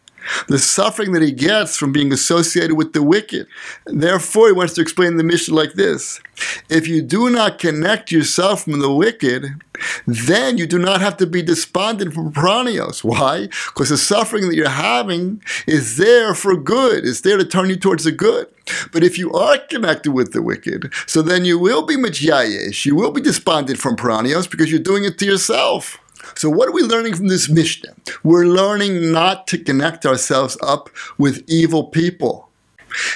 the 0.48 0.58
suffering 0.58 1.12
that 1.12 1.22
he 1.22 1.32
gets 1.32 1.76
from 1.76 1.92
being 1.92 2.12
associated 2.12 2.76
with 2.76 2.92
the 2.92 3.02
wicked. 3.02 3.46
Therefore, 3.86 4.48
he 4.48 4.52
wants 4.52 4.74
to 4.74 4.80
explain 4.80 5.16
the 5.16 5.24
Mishnah 5.24 5.54
like 5.54 5.74
this 5.74 6.20
If 6.68 6.88
you 6.88 7.02
do 7.02 7.30
not 7.30 7.58
connect 7.58 8.12
yourself 8.12 8.64
from 8.64 8.80
the 8.80 8.92
wicked, 8.92 9.62
then 10.06 10.58
you 10.58 10.66
do 10.66 10.78
not 10.78 11.00
have 11.00 11.16
to 11.18 11.26
be 11.26 11.42
despondent 11.42 12.14
from 12.14 12.32
pranios. 12.32 13.04
Why? 13.04 13.48
Because 13.66 13.90
the 13.90 13.98
suffering 13.98 14.48
that 14.48 14.56
you're 14.56 14.68
having 14.68 15.42
is 15.66 15.96
there 15.96 16.34
for 16.34 16.56
good, 16.56 17.04
it's 17.04 17.20
there 17.20 17.38
to 17.38 17.44
turn 17.44 17.70
you 17.70 17.76
towards 17.76 18.04
the 18.04 18.12
good. 18.12 18.48
But 18.92 19.04
if 19.04 19.18
you 19.18 19.32
are 19.32 19.58
connected 19.58 20.12
with 20.12 20.32
the 20.32 20.42
wicked, 20.42 20.92
so 21.06 21.22
then 21.22 21.44
you 21.44 21.58
will 21.58 21.82
be 21.82 21.96
mityayesh, 21.96 22.84
you 22.84 22.94
will 22.94 23.10
be 23.10 23.20
despondent 23.20 23.78
from 23.78 23.96
pranios 23.96 24.50
because 24.50 24.70
you're 24.70 24.80
doing 24.80 25.04
it 25.04 25.18
to 25.18 25.26
yourself. 25.26 25.98
So, 26.34 26.50
what 26.50 26.68
are 26.68 26.72
we 26.72 26.82
learning 26.82 27.14
from 27.14 27.28
this 27.28 27.48
Mishnah? 27.48 27.94
We're 28.22 28.46
learning 28.46 29.12
not 29.12 29.46
to 29.48 29.58
connect 29.58 30.04
ourselves 30.04 30.58
up 30.62 30.90
with 31.18 31.44
evil 31.46 31.84
people. 31.84 32.48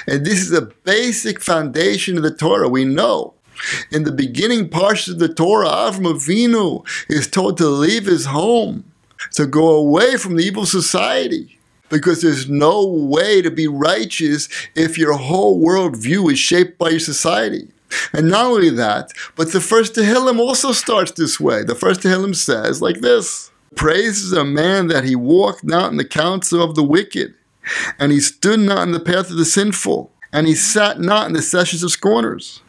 And 0.07 0.25
this 0.25 0.41
is 0.41 0.53
a 0.53 0.63
basic 0.85 1.41
foundation 1.41 2.17
of 2.17 2.23
the 2.23 2.35
Torah. 2.35 2.69
We 2.69 2.85
know 2.85 3.35
in 3.91 4.05
the 4.05 4.13
beginning 4.13 4.69
parts 4.69 5.09
of 5.09 5.19
the 5.19 5.33
Torah, 5.33 5.69
Avram 5.69 6.15
Avinu 6.15 6.87
is 7.09 7.27
told 7.27 7.59
to 7.59 7.69
leave 7.69 8.07
his 8.07 8.27
home, 8.27 8.85
to 9.33 9.47
go 9.47 9.69
away 9.69 10.17
from 10.17 10.37
the 10.37 10.45
evil 10.45 10.67
society. 10.67 11.59
Because 11.91 12.23
there's 12.23 12.49
no 12.49 12.87
way 12.87 13.43
to 13.43 13.51
be 13.51 13.67
righteous 13.67 14.49
if 14.75 14.97
your 14.97 15.15
whole 15.15 15.63
worldview 15.63 16.33
is 16.33 16.39
shaped 16.39 16.79
by 16.79 16.91
your 16.91 17.01
society. 17.01 17.69
And 18.13 18.29
not 18.29 18.47
only 18.47 18.71
that, 18.71 19.13
but 19.37 19.53
the 19.53 19.61
first 19.61 19.95
Tehillim 19.95 20.39
also 20.39 20.73
starts 20.73 21.13
this 21.13 21.41
way. 21.41 21.65
The 21.65 21.75
first 21.75 22.01
Tehillim 22.01 22.35
says 22.35 22.81
like 22.81 23.01
this 23.01 23.51
Praises 23.77 24.33
a 24.33 24.45
man 24.45 24.89
that 24.89 25.05
he 25.05 25.15
walked 25.15 25.65
not 25.65 25.91
in 25.91 25.97
the 25.97 26.05
counsel 26.05 26.63
of 26.63 26.75
the 26.75 26.83
wicked, 26.83 27.35
and 27.99 28.11
he 28.11 28.21
stood 28.21 28.61
not 28.61 28.83
in 28.83 28.93
the 28.93 29.01
path 29.01 29.31
of 29.31 29.37
the 29.37 29.45
sinful, 29.45 30.11
and 30.33 30.47
he 30.47 30.55
sat 30.55 31.01
not 31.01 31.27
in 31.27 31.35
the 31.35 31.43
sessions 31.43 31.83
of 31.83 31.91
scorners. 31.91 32.63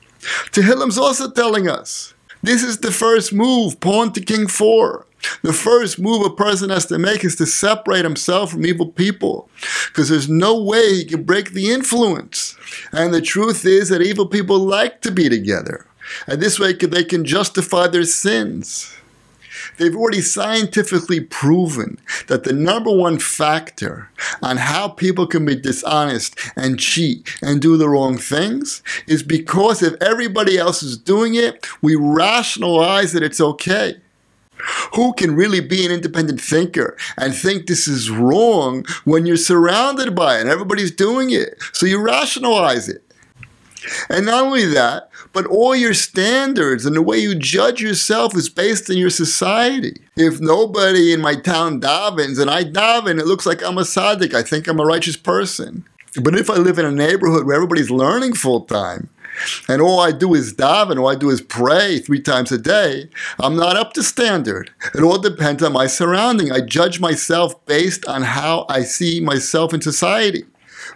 Tehillim's 0.51 0.97
also 0.97 1.29
telling 1.29 1.67
us 1.67 2.13
this 2.43 2.63
is 2.63 2.79
the 2.79 2.91
first 2.91 3.33
move, 3.33 3.79
pawn 3.79 4.13
to 4.13 4.21
king 4.21 4.47
four. 4.47 5.05
The 5.43 5.53
first 5.53 5.99
move 5.99 6.25
a 6.25 6.29
person 6.29 6.69
has 6.69 6.85
to 6.87 6.97
make 6.97 7.23
is 7.23 7.35
to 7.37 7.45
separate 7.45 8.03
himself 8.03 8.51
from 8.51 8.65
evil 8.65 8.87
people 8.87 9.49
because 9.87 10.09
there's 10.09 10.29
no 10.29 10.61
way 10.61 10.95
he 10.95 11.05
can 11.05 11.23
break 11.23 11.51
the 11.51 11.71
influence. 11.71 12.55
And 12.91 13.13
the 13.13 13.21
truth 13.21 13.65
is 13.65 13.89
that 13.89 14.01
evil 14.01 14.27
people 14.27 14.59
like 14.59 15.01
to 15.01 15.11
be 15.11 15.29
together. 15.29 15.85
And 16.27 16.41
this 16.41 16.59
way 16.59 16.73
they 16.73 17.03
can 17.03 17.25
justify 17.25 17.87
their 17.87 18.03
sins. 18.03 18.93
They've 19.77 19.95
already 19.95 20.21
scientifically 20.21 21.19
proven 21.19 21.99
that 22.27 22.43
the 22.43 22.53
number 22.53 22.91
one 22.91 23.19
factor 23.19 24.09
on 24.41 24.57
how 24.57 24.89
people 24.89 25.27
can 25.27 25.45
be 25.45 25.55
dishonest 25.55 26.37
and 26.55 26.79
cheat 26.79 27.27
and 27.41 27.61
do 27.61 27.77
the 27.77 27.89
wrong 27.89 28.17
things 28.17 28.81
is 29.07 29.23
because 29.23 29.81
if 29.81 29.93
everybody 30.01 30.57
else 30.57 30.83
is 30.83 30.97
doing 30.97 31.35
it, 31.35 31.65
we 31.81 31.95
rationalize 31.95 33.13
that 33.13 33.23
it's 33.23 33.41
okay. 33.41 33.97
Who 34.93 35.13
can 35.13 35.35
really 35.35 35.59
be 35.59 35.85
an 35.85 35.91
independent 35.91 36.41
thinker 36.41 36.97
and 37.17 37.33
think 37.33 37.67
this 37.67 37.87
is 37.87 38.09
wrong 38.09 38.85
when 39.05 39.25
you're 39.25 39.37
surrounded 39.37 40.15
by 40.15 40.37
it 40.37 40.41
and 40.41 40.49
everybody's 40.49 40.91
doing 40.91 41.31
it? 41.31 41.55
So 41.73 41.85
you 41.85 42.01
rationalize 42.01 42.89
it. 42.89 43.03
And 44.09 44.25
not 44.25 44.43
only 44.43 44.65
that, 44.65 45.09
but 45.33 45.45
all 45.47 45.75
your 45.75 45.93
standards 45.93 46.85
and 46.85 46.95
the 46.95 47.01
way 47.01 47.17
you 47.17 47.35
judge 47.35 47.81
yourself 47.81 48.35
is 48.35 48.49
based 48.49 48.89
in 48.89 48.97
your 48.97 49.09
society. 49.09 50.01
If 50.15 50.39
nobody 50.39 51.13
in 51.13 51.21
my 51.21 51.35
town 51.35 51.81
davens 51.81 52.39
and 52.39 52.49
I 52.49 52.63
daven, 52.63 53.19
it 53.19 53.25
looks 53.25 53.45
like 53.45 53.63
I'm 53.63 53.77
a 53.77 53.81
tzaddik. 53.81 54.33
I 54.33 54.43
think 54.43 54.67
I'm 54.67 54.79
a 54.79 54.85
righteous 54.85 55.17
person. 55.17 55.85
But 56.21 56.35
if 56.35 56.49
I 56.49 56.55
live 56.55 56.77
in 56.77 56.85
a 56.85 56.91
neighborhood 56.91 57.45
where 57.45 57.55
everybody's 57.55 57.89
learning 57.89 58.33
full 58.33 58.61
time, 58.61 59.09
and 59.67 59.81
all 59.81 59.99
I 59.99 60.11
do 60.11 60.33
is 60.33 60.53
daven, 60.53 60.99
all 60.99 61.09
I 61.09 61.15
do 61.15 61.29
is 61.29 61.41
pray 61.41 61.99
three 61.99 62.21
times 62.21 62.51
a 62.51 62.57
day, 62.57 63.09
I'm 63.39 63.55
not 63.55 63.77
up 63.77 63.93
to 63.93 64.03
standard. 64.03 64.71
It 64.93 65.01
all 65.01 65.19
depends 65.19 65.63
on 65.63 65.73
my 65.73 65.87
surrounding. 65.87 66.51
I 66.51 66.61
judge 66.61 66.99
myself 66.99 67.65
based 67.65 68.05
on 68.05 68.23
how 68.23 68.65
I 68.69 68.83
see 68.83 69.19
myself 69.19 69.73
in 69.73 69.81
society. 69.81 70.45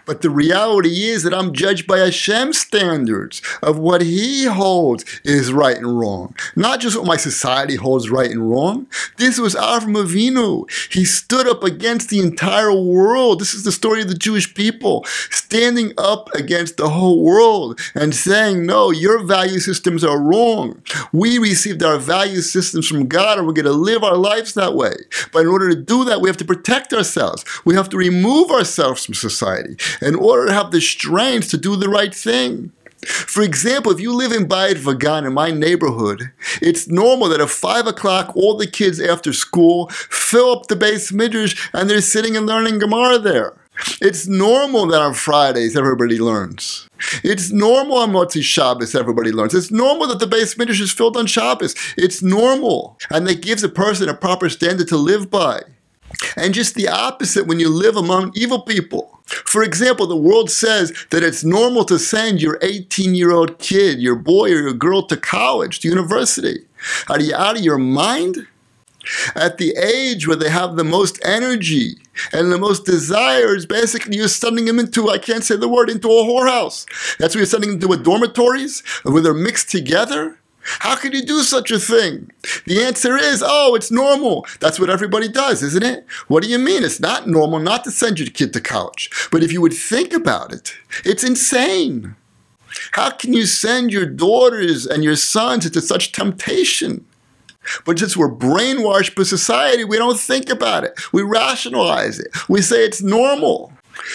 But 0.04 0.22
the 0.22 0.30
reality 0.30 1.04
is 1.04 1.22
that 1.22 1.34
I'm 1.34 1.52
judged 1.52 1.86
by 1.86 1.98
Hashem's 1.98 2.58
standards 2.58 3.42
of 3.62 3.78
what 3.78 4.02
He 4.02 4.44
holds 4.44 5.04
is 5.24 5.52
right 5.52 5.76
and 5.76 5.98
wrong. 5.98 6.34
Not 6.54 6.80
just 6.80 6.96
what 6.96 7.06
my 7.06 7.16
society 7.16 7.76
holds 7.76 8.10
right 8.10 8.30
and 8.30 8.50
wrong. 8.50 8.86
This 9.16 9.38
was 9.38 9.54
Avram 9.54 9.96
Avinu. 9.96 10.70
He 10.92 11.04
stood 11.04 11.48
up 11.48 11.64
against 11.64 12.08
the 12.08 12.20
entire 12.20 12.72
world. 12.72 13.40
This 13.40 13.54
is 13.54 13.64
the 13.64 13.72
story 13.72 14.02
of 14.02 14.08
the 14.08 14.14
Jewish 14.14 14.54
people 14.54 15.04
standing 15.30 15.92
up 15.98 16.32
against 16.34 16.76
the 16.76 16.90
whole 16.90 17.22
world 17.22 17.80
and 17.94 18.14
saying, 18.14 18.66
no, 18.66 18.90
your 18.90 19.24
value 19.24 19.60
systems 19.60 20.04
are 20.04 20.20
wrong. 20.20 20.82
We 21.12 21.38
received 21.38 21.82
our 21.82 21.98
value 21.98 22.40
systems 22.40 22.86
from 22.86 23.08
God 23.08 23.38
and 23.38 23.46
we're 23.46 23.52
going 23.52 23.66
to 23.66 23.72
live 23.72 24.04
our 24.04 24.16
lives 24.16 24.54
that 24.54 24.74
way. 24.74 24.94
But 25.32 25.40
in 25.40 25.48
order 25.48 25.68
to 25.70 25.76
do 25.76 26.04
that, 26.04 26.20
we 26.20 26.28
have 26.28 26.36
to 26.38 26.44
protect 26.44 26.92
ourselves. 26.92 27.44
We 27.64 27.74
have 27.74 27.88
to 27.90 27.96
remove 27.96 28.50
ourselves 28.50 29.04
from 29.04 29.14
society 29.14 29.76
in 30.00 30.14
order 30.14 30.46
to 30.46 30.52
have 30.52 30.70
the 30.70 30.80
strength 30.80 31.50
to 31.50 31.58
do 31.58 31.76
the 31.76 31.88
right 31.88 32.14
thing. 32.14 32.72
For 33.04 33.42
example, 33.42 33.92
if 33.92 34.00
you 34.00 34.12
live 34.12 34.32
in 34.32 34.48
Bayit 34.48 34.76
Vagan 34.76 35.26
in 35.26 35.34
my 35.34 35.50
neighborhood, 35.50 36.32
it's 36.60 36.88
normal 36.88 37.28
that 37.28 37.40
at 37.40 37.50
5 37.50 37.86
o'clock, 37.86 38.34
all 38.34 38.56
the 38.56 38.66
kids 38.66 39.00
after 39.00 39.32
school 39.32 39.88
fill 39.90 40.52
up 40.52 40.66
the 40.66 40.74
beis 40.74 41.12
midrash 41.12 41.70
and 41.72 41.88
they're 41.88 42.00
sitting 42.00 42.36
and 42.36 42.46
learning 42.46 42.78
Gemara 42.78 43.18
there. 43.18 43.54
It's 44.00 44.26
normal 44.26 44.86
that 44.86 45.02
on 45.02 45.14
Fridays 45.14 45.76
everybody 45.76 46.18
learns. 46.18 46.88
It's 47.22 47.52
normal 47.52 47.98
on 47.98 48.12
Motzi 48.12 48.42
Shabbos 48.42 48.94
everybody 48.94 49.30
learns. 49.30 49.54
It's 49.54 49.70
normal 49.70 50.08
that 50.08 50.18
the 50.18 50.26
beis 50.26 50.56
midrash 50.58 50.80
is 50.80 50.92
filled 50.92 51.16
on 51.16 51.26
Shabbos. 51.26 51.74
It's 51.96 52.22
normal. 52.22 52.98
And 53.10 53.26
that 53.26 53.42
gives 53.42 53.62
a 53.62 53.68
person 53.68 54.08
a 54.08 54.14
proper 54.14 54.48
standard 54.48 54.88
to 54.88 54.96
live 54.96 55.30
by. 55.30 55.62
And 56.36 56.54
just 56.54 56.74
the 56.74 56.88
opposite 56.88 57.46
when 57.46 57.60
you 57.60 57.68
live 57.68 57.96
among 57.96 58.32
evil 58.34 58.60
people. 58.60 59.20
For 59.26 59.62
example, 59.62 60.06
the 60.06 60.16
world 60.16 60.50
says 60.50 60.92
that 61.10 61.24
it's 61.24 61.44
normal 61.44 61.84
to 61.86 61.98
send 61.98 62.40
your 62.40 62.58
18 62.62 63.14
year 63.14 63.32
old 63.32 63.58
kid, 63.58 63.98
your 64.00 64.16
boy 64.16 64.52
or 64.52 64.62
your 64.62 64.72
girl 64.72 65.02
to 65.06 65.16
college, 65.16 65.80
to 65.80 65.88
university. 65.88 66.64
Are 67.08 67.20
you 67.20 67.34
out 67.34 67.56
of 67.56 67.62
your 67.62 67.78
mind? 67.78 68.46
At 69.36 69.58
the 69.58 69.76
age 69.76 70.26
where 70.26 70.36
they 70.36 70.50
have 70.50 70.74
the 70.74 70.82
most 70.82 71.24
energy 71.24 71.96
and 72.32 72.50
the 72.50 72.58
most 72.58 72.84
desires, 72.84 73.64
basically 73.64 74.16
you're 74.16 74.26
sending 74.26 74.64
them 74.64 74.80
into, 74.80 75.08
I 75.08 75.18
can't 75.18 75.44
say 75.44 75.56
the 75.56 75.68
word, 75.68 75.90
into 75.90 76.08
a 76.08 76.24
whorehouse. 76.24 76.86
That's 77.18 77.34
where 77.34 77.40
you're 77.40 77.46
sending 77.46 77.70
them 77.70 77.80
to 77.80 77.92
a 77.92 77.96
dormitories 77.96 78.82
where 79.04 79.22
they're 79.22 79.32
mixed 79.32 79.70
together. 79.70 80.38
How 80.66 80.96
could 80.96 81.14
you 81.14 81.22
do 81.22 81.42
such 81.42 81.70
a 81.70 81.78
thing? 81.78 82.30
The 82.66 82.82
answer 82.82 83.16
is, 83.16 83.42
oh, 83.46 83.74
it's 83.74 83.90
normal. 83.90 84.46
That's 84.60 84.80
what 84.80 84.90
everybody 84.90 85.28
does, 85.28 85.62
isn't 85.62 85.84
it? 85.84 86.06
What 86.28 86.42
do 86.42 86.48
you 86.48 86.58
mean? 86.58 86.82
It's 86.82 87.00
not 87.00 87.28
normal 87.28 87.60
not 87.60 87.84
to 87.84 87.90
send 87.90 88.18
your 88.18 88.28
kid 88.28 88.52
to 88.52 88.60
college. 88.60 89.10
But 89.30 89.42
if 89.42 89.52
you 89.52 89.60
would 89.60 89.74
think 89.74 90.12
about 90.12 90.52
it, 90.52 90.74
it's 91.04 91.24
insane. 91.24 92.16
How 92.92 93.10
can 93.10 93.32
you 93.32 93.46
send 93.46 93.92
your 93.92 94.06
daughters 94.06 94.86
and 94.86 95.02
your 95.04 95.16
sons 95.16 95.66
into 95.66 95.80
such 95.80 96.12
temptation? 96.12 97.06
But 97.84 97.98
since 97.98 98.16
we're 98.16 98.30
brainwashed 98.30 99.14
by 99.14 99.24
society, 99.24 99.84
we 99.84 99.96
don't 99.96 100.18
think 100.18 100.50
about 100.50 100.84
it. 100.84 100.98
We 101.12 101.22
rationalize 101.22 102.18
it. 102.18 102.28
We 102.48 102.62
say 102.62 102.84
it's 102.84 103.02
normal. 103.02 103.72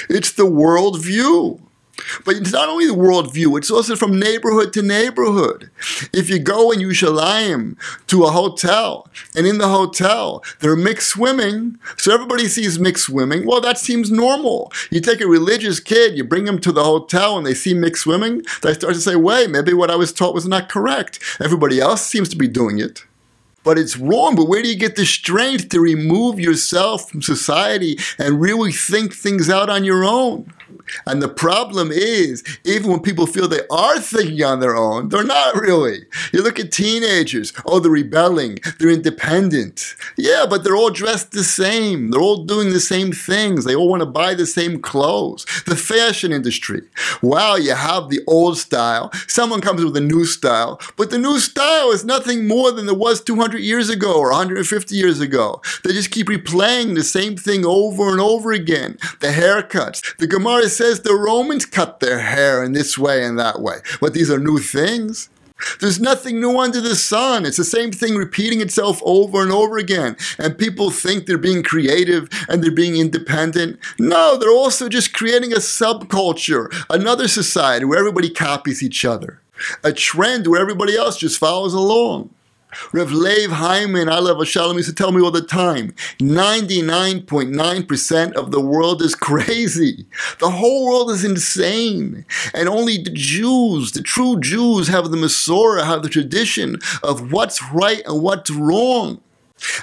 It's 0.10 0.34
the 0.34 0.46
world 0.46 1.02
view. 1.02 1.62
But 2.26 2.36
it's 2.36 2.52
not 2.52 2.70
only 2.70 2.88
the 2.88 2.94
worldview, 2.94 3.58
it's 3.58 3.72
also 3.72 3.96
from 3.96 4.20
neighborhood 4.20 4.74
to 4.74 4.82
neighborhood. 4.82 5.70
If 6.14 6.30
you 6.30 6.40
go 6.40 6.72
in 6.72 6.80
Yerushalayim 6.80 7.78
to 8.08 8.24
a 8.24 8.32
hotel, 8.32 9.08
and 9.36 9.46
in 9.48 9.58
the 9.58 9.68
hotel, 9.68 10.44
they're 10.60 10.76
mixed 10.76 11.10
swimming, 11.10 11.78
so 11.98 12.14
everybody 12.14 12.48
sees 12.48 12.80
mixed 12.80 13.06
swimming, 13.06 13.46
well, 13.46 13.62
that 13.62 13.78
seems 13.78 14.12
normal. 14.12 14.72
You 14.90 15.02
take 15.02 15.22
a 15.22 15.28
religious 15.28 15.80
kid, 15.80 16.18
you 16.18 16.24
bring 16.24 16.46
them 16.46 16.60
to 16.60 16.72
the 16.72 16.84
hotel, 16.84 17.38
and 17.38 17.46
they 17.46 17.54
see 17.54 17.74
mixed 17.74 18.04
swimming, 18.04 18.44
they 18.62 18.74
start 18.74 18.94
to 18.94 19.02
say, 19.02 19.16
wait, 19.16 19.50
maybe 19.50 19.74
what 19.74 19.92
I 19.92 19.96
was 19.96 20.14
taught 20.14 20.34
was 20.34 20.48
not 20.48 20.70
correct. 20.70 21.20
Everybody 21.40 21.80
else 21.80 22.06
seems 22.06 22.30
to 22.30 22.38
be 22.38 22.48
doing 22.48 22.80
it 22.80 23.06
but 23.64 23.78
it's 23.78 23.98
wrong. 23.98 24.36
But 24.36 24.48
where 24.48 24.62
do 24.62 24.70
you 24.70 24.78
get 24.78 24.96
the 24.96 25.06
strength 25.06 25.70
to 25.70 25.80
remove 25.80 26.40
yourself 26.40 27.10
from 27.10 27.22
society 27.22 27.98
and 28.18 28.42
really 28.42 28.72
think 28.72 29.14
things 29.14 29.50
out 29.50 29.70
on 29.70 29.84
your 29.84 30.04
own? 30.04 30.52
And 31.06 31.22
the 31.22 31.30
problem 31.30 31.92
is, 31.92 32.44
even 32.64 32.92
when 32.92 33.02
people 33.02 33.26
feel 33.26 33.48
they 33.48 33.68
are 33.70 34.00
thinking 34.00 34.44
on 34.44 34.60
their 34.60 34.76
own, 34.76 35.10
they're 35.10 35.24
not 35.24 35.56
really. 35.56 36.06
You 36.34 36.44
look 36.44 36.60
at 36.60 36.72
teenagers, 36.72 37.54
oh, 37.66 37.80
they're 37.80 37.92
rebelling, 37.92 38.60
they're 38.80 38.90
independent. 38.90 39.96
Yeah, 40.18 40.46
but 40.50 40.64
they're 40.64 40.76
all 40.76 40.90
dressed 40.90 41.32
the 41.32 41.44
same. 41.44 42.12
They're 42.12 42.22
all 42.22 42.46
doing 42.46 42.72
the 42.72 42.80
same 42.80 43.12
things. 43.12 43.66
They 43.66 43.76
all 43.76 43.90
want 43.90 44.02
to 44.02 44.06
buy 44.06 44.34
the 44.34 44.46
same 44.46 44.82
clothes. 44.82 45.46
The 45.66 45.76
fashion 45.76 46.32
industry. 46.32 46.82
Wow, 47.22 47.56
you 47.56 47.74
have 47.74 48.10
the 48.10 48.22
old 48.28 48.58
style. 48.58 49.12
Someone 49.28 49.62
comes 49.62 49.84
with 49.84 49.96
a 49.98 50.02
new 50.02 50.26
style, 50.26 50.80
but 50.98 51.10
the 51.10 51.18
new 51.18 51.40
style 51.40 51.92
is 51.92 52.06
nothing 52.06 52.48
more 52.48 52.72
than 52.72 52.86
there 52.86 52.96
was 52.96 53.22
200 53.22 53.51
200 53.52 53.66
years 53.66 53.90
ago 53.90 54.18
or 54.18 54.30
150 54.30 54.96
years 54.96 55.20
ago. 55.20 55.62
They 55.84 55.92
just 55.92 56.12
keep 56.12 56.28
replaying 56.28 56.96
the 56.96 57.04
same 57.04 57.36
thing 57.36 57.66
over 57.66 58.10
and 58.10 58.22
over 58.22 58.54
again. 58.54 58.98
The 59.20 59.28
haircuts. 59.28 60.18
The 60.18 60.28
Gemara 60.28 60.70
says 60.70 61.02
the 61.02 61.16
Romans 61.16 61.66
cut 61.66 62.00
their 62.00 62.20
hair 62.20 62.64
in 62.64 62.72
this 62.72 62.98
way 62.98 63.26
and 63.26 63.38
that 63.40 63.62
way. 63.62 63.80
But 64.00 64.14
these 64.14 64.32
are 64.32 64.40
new 64.40 64.60
things. 64.60 65.30
There's 65.80 66.00
nothing 66.00 66.40
new 66.40 66.58
under 66.60 66.80
the 66.80 66.96
sun. 66.96 67.46
It's 67.46 67.58
the 67.58 67.66
same 67.66 67.92
thing 67.92 68.16
repeating 68.16 68.62
itself 68.62 69.02
over 69.04 69.44
and 69.44 69.52
over 69.52 69.78
again. 69.78 70.16
And 70.40 70.58
people 70.58 70.90
think 70.90 71.26
they're 71.26 71.38
being 71.38 71.62
creative 71.62 72.30
and 72.48 72.64
they're 72.64 72.72
being 72.72 72.96
independent. 72.96 73.80
No, 74.00 74.38
they're 74.38 74.50
also 74.50 74.88
just 74.88 75.14
creating 75.14 75.52
a 75.52 75.58
subculture, 75.58 76.74
another 76.90 77.28
society 77.28 77.84
where 77.84 78.00
everybody 78.00 78.30
copies 78.30 78.82
each 78.82 79.04
other, 79.04 79.42
a 79.84 79.92
trend 79.92 80.48
where 80.48 80.62
everybody 80.62 80.96
else 80.96 81.18
just 81.18 81.38
follows 81.38 81.74
along. 81.74 82.34
Rev 82.94 83.12
Lev 83.12 83.52
Hyman, 83.52 84.08
Alev 84.08 84.46
Shalom, 84.46 84.78
used 84.78 84.88
to 84.90 84.96
tell 84.96 85.12
me 85.12 85.22
all 85.22 85.32
the 85.32 85.42
time 85.42 85.92
99.9% 86.20 88.34
of 88.34 88.52
the 88.52 88.62
world 88.62 89.02
is 89.02 89.16
crazy. 89.22 90.06
The 90.40 90.50
whole 90.50 90.86
world 90.86 91.12
is 91.12 91.26
insane. 91.26 92.26
And 92.54 92.70
only 92.70 92.98
the 92.98 93.12
Jews, 93.12 93.92
the 93.92 94.02
true 94.02 94.40
Jews, 94.40 94.88
have 94.88 95.12
the 95.12 95.18
Masorah, 95.18 95.86
have 95.86 96.02
the 96.04 96.10
tradition 96.10 96.78
of 97.04 97.32
what's 97.32 97.62
right 97.72 98.02
and 98.06 98.22
what's 98.22 98.52
wrong. 98.52 99.22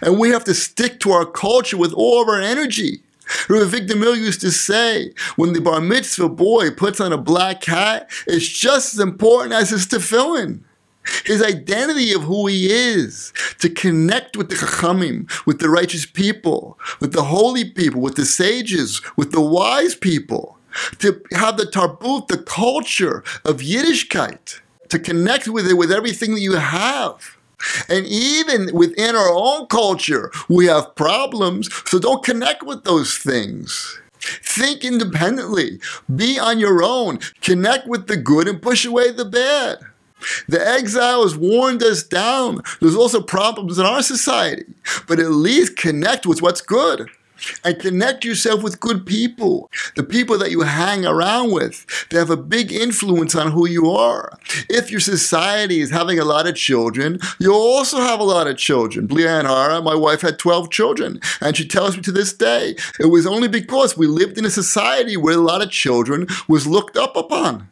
And 0.02 0.18
we 0.18 0.30
have 0.30 0.42
to 0.45 0.54
stick 0.54 0.99
to 1.00 1.12
our 1.12 1.26
culture 1.26 1.76
with 1.76 1.92
all 1.92 2.23
of 2.23 2.28
our 2.28 2.40
energy. 2.40 3.02
Rabbi 3.49 3.66
Victor 3.66 3.97
Mill 3.97 4.16
used 4.16 4.40
to 4.40 4.50
say, 4.50 5.12
when 5.37 5.52
the 5.52 5.61
bar 5.61 5.83
mitzvah 5.83 6.30
boy 6.30 6.71
puts 6.71 7.00
on 7.00 7.12
a 7.12 7.18
black 7.18 7.62
hat, 7.64 8.11
it's 8.26 8.49
just 8.49 8.95
as 8.95 9.00
important 9.00 9.52
as 9.52 9.68
his 9.71 9.87
tefillin 9.87 10.62
his 11.24 11.42
identity 11.42 12.12
of 12.12 12.22
who 12.22 12.46
he 12.46 12.70
is, 12.70 13.32
to 13.60 13.68
connect 13.68 14.36
with 14.36 14.48
the 14.50 14.56
Chachamim, 14.56 15.30
with 15.46 15.58
the 15.58 15.70
righteous 15.70 16.06
people, 16.06 16.78
with 17.00 17.12
the 17.12 17.24
holy 17.24 17.70
people, 17.70 18.00
with 18.00 18.16
the 18.16 18.26
sages, 18.26 19.02
with 19.16 19.32
the 19.32 19.40
wise 19.40 19.94
people, 19.94 20.58
to 20.98 21.20
have 21.32 21.56
the 21.56 21.64
tarbut, 21.64 22.28
the 22.28 22.38
culture 22.38 23.24
of 23.44 23.58
Yiddishkeit, 23.58 24.60
to 24.88 24.98
connect 24.98 25.48
with 25.48 25.66
it 25.68 25.74
with 25.74 25.92
everything 25.92 26.34
that 26.34 26.40
you 26.40 26.56
have. 26.56 27.36
And 27.88 28.06
even 28.06 28.72
within 28.72 29.16
our 29.16 29.30
own 29.30 29.66
culture, 29.66 30.30
we 30.48 30.66
have 30.66 30.94
problems, 30.94 31.68
so 31.86 31.98
don't 31.98 32.24
connect 32.24 32.62
with 32.62 32.84
those 32.84 33.18
things. 33.18 33.98
Think 34.20 34.84
independently, 34.84 35.80
be 36.14 36.38
on 36.38 36.58
your 36.58 36.82
own, 36.82 37.18
connect 37.40 37.86
with 37.86 38.06
the 38.06 38.16
good 38.16 38.48
and 38.48 38.62
push 38.62 38.84
away 38.84 39.10
the 39.10 39.24
bad. 39.24 39.78
The 40.48 40.66
exile 40.66 41.22
has 41.22 41.37
worn 41.37 41.82
us 41.82 42.02
down. 42.02 42.62
There's 42.80 42.96
also 42.96 43.20
problems 43.20 43.78
in 43.78 43.87
our 43.87 44.02
society, 44.02 44.64
but 45.06 45.18
at 45.18 45.30
least 45.30 45.76
connect 45.76 46.26
with 46.26 46.42
what's 46.42 46.60
good 46.60 47.08
and 47.64 47.78
connect 47.78 48.25
yourself 48.25 48.62
with 48.62 48.80
good 48.80 49.06
people. 49.06 49.70
The 49.96 50.02
people 50.02 50.38
that 50.38 50.50
you 50.50 50.62
hang 50.62 51.06
around 51.06 51.52
with, 51.52 51.87
they 52.10 52.18
have 52.18 52.30
a 52.30 52.37
big 52.37 52.72
influence 52.72 53.34
on 53.34 53.52
who 53.52 53.68
you 53.68 53.90
are. 53.90 54.38
If 54.68 54.90
your 54.90 55.00
society 55.00 55.80
is 55.80 55.90
having 55.90 56.18
a 56.18 56.25
lot 56.25 56.46
of 56.46 56.56
children, 56.56 57.18
you'll 57.38 57.54
also 57.54 57.98
have 57.98 58.20
a 58.20 58.25
lot 58.25 58.46
of 58.46 58.56
children. 58.56 59.06
Bli 59.06 59.22
Ayin 59.22 59.46
Hara, 59.46 59.80
my 59.82 59.94
wife 59.94 60.22
had 60.22 60.38
12 60.38 60.70
children, 60.70 61.20
and 61.40 61.56
she 61.56 61.66
tells 61.66 61.96
me 61.96 62.02
to 62.02 62.12
this 62.12 62.32
day, 62.32 62.76
it 62.98 63.06
was 63.06 63.26
only 63.26 63.48
because 63.48 63.96
we 63.96 64.06
lived 64.06 64.38
in 64.38 64.44
a 64.44 64.50
society 64.50 65.16
where 65.16 65.34
a 65.34 65.38
lot 65.38 65.62
of 65.62 65.70
children 65.70 66.26
was 66.48 66.66
looked 66.66 66.96
up 66.96 67.16
upon. 67.16 67.68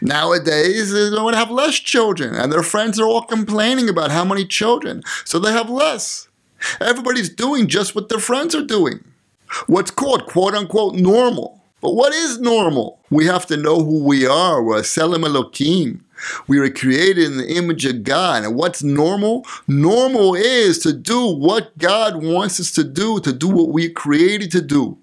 Nowadays, 0.00 0.92
they 0.92 1.10
don't 1.10 1.34
have 1.34 1.50
less 1.50 1.76
children, 1.76 2.34
and 2.34 2.52
their 2.52 2.62
friends 2.62 2.98
are 2.98 3.06
all 3.06 3.22
complaining 3.22 3.88
about 3.88 4.10
how 4.10 4.24
many 4.24 4.44
children, 4.44 5.02
so 5.24 5.38
they 5.38 5.52
have 5.52 5.70
less. 5.70 6.28
Everybody's 6.80 7.30
doing 7.30 7.66
just 7.66 7.94
what 7.94 8.08
their 8.08 8.18
friends 8.18 8.54
are 8.54 8.64
doing. 8.64 9.04
What's 9.66 9.90
called 9.90 10.26
quote 10.26 10.54
unquote 10.54 10.94
normal. 10.94 11.60
But 11.80 11.94
what 11.94 12.12
is 12.12 12.38
normal? 12.38 13.00
We 13.10 13.24
have 13.26 13.46
to 13.46 13.56
know 13.56 13.82
who 13.82 14.04
we 14.04 14.26
are. 14.26 14.62
We're 14.62 14.82
Tzelem 14.82 15.24
Elohim. 15.24 16.04
We 16.46 16.60
were 16.60 16.68
created 16.68 17.24
in 17.24 17.38
the 17.38 17.56
image 17.56 17.86
of 17.86 18.04
God. 18.04 18.44
And 18.44 18.54
what's 18.54 18.82
normal? 18.82 19.46
Normal 19.66 20.34
is 20.34 20.78
to 20.80 20.92
do 20.92 21.34
what 21.34 21.76
God 21.78 22.22
wants 22.22 22.60
us 22.60 22.70
to 22.72 22.84
do, 22.84 23.18
to 23.20 23.32
do 23.32 23.48
what 23.48 23.70
we 23.70 23.88
created 23.88 24.50
to 24.52 24.60
do 24.60 24.98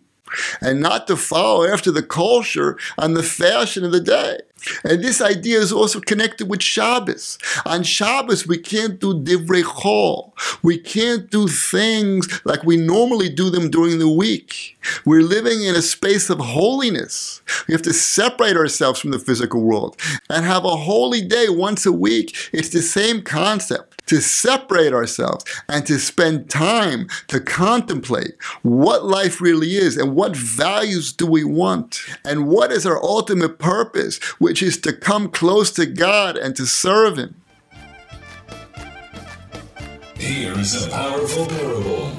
and 0.61 0.81
not 0.81 1.07
to 1.07 1.15
follow 1.15 1.65
after 1.65 1.91
the 1.91 2.03
culture 2.03 2.77
and 2.97 3.15
the 3.15 3.23
fashion 3.23 3.83
of 3.83 3.91
the 3.91 4.01
day. 4.01 4.39
And 4.83 5.03
this 5.03 5.21
idea 5.21 5.59
is 5.59 5.71
also 5.71 5.99
connected 5.99 6.49
with 6.49 6.63
Shabbos. 6.63 7.37
On 7.65 7.83
Shabbos, 7.83 8.47
we 8.47 8.57
can't 8.57 8.99
do 8.99 9.13
divrei 9.13 9.63
chol. 9.63 10.31
We 10.63 10.77
can't 10.77 11.29
do 11.29 11.47
things 11.47 12.41
like 12.45 12.63
we 12.63 12.77
normally 12.77 13.29
do 13.29 13.49
them 13.49 13.69
during 13.69 13.99
the 13.99 14.09
week. 14.09 14.77
We're 15.05 15.21
living 15.21 15.63
in 15.63 15.75
a 15.75 15.81
space 15.81 16.29
of 16.29 16.39
holiness. 16.39 17.41
We 17.67 17.73
have 17.73 17.83
to 17.83 17.93
separate 17.93 18.57
ourselves 18.57 18.99
from 18.99 19.11
the 19.11 19.19
physical 19.19 19.61
world 19.61 19.99
and 20.29 20.45
have 20.45 20.65
a 20.65 20.75
holy 20.75 21.21
day 21.21 21.49
once 21.49 21.85
a 21.85 21.91
week. 21.91 22.35
It's 22.51 22.69
the 22.69 22.81
same 22.81 23.21
concept 23.21 23.96
to 24.07 24.21
separate 24.21 24.93
ourselves 24.93 25.45
and 25.69 25.85
to 25.85 25.99
spend 25.99 26.49
time 26.49 27.07
to 27.27 27.39
contemplate 27.39 28.41
what 28.63 29.05
life 29.05 29.39
really 29.39 29.75
is 29.75 29.97
and 29.97 30.15
what 30.15 30.35
values 30.35 31.13
do 31.13 31.25
we 31.25 31.43
want 31.43 31.99
and 32.25 32.47
what 32.47 32.71
is 32.71 32.85
our 32.85 33.01
ultimate 33.03 33.59
purpose, 33.59 34.17
which 34.39 34.63
is 34.63 34.77
to 34.81 34.93
come 34.93 35.29
close 35.29 35.71
to 35.71 35.85
God 35.85 36.37
and 36.37 36.55
to 36.55 36.65
serve 36.65 37.17
Him. 37.17 37.35
Here 40.17 40.57
is 40.57 40.85
a 40.85 40.89
powerful 40.89 41.45
parable 41.45 42.11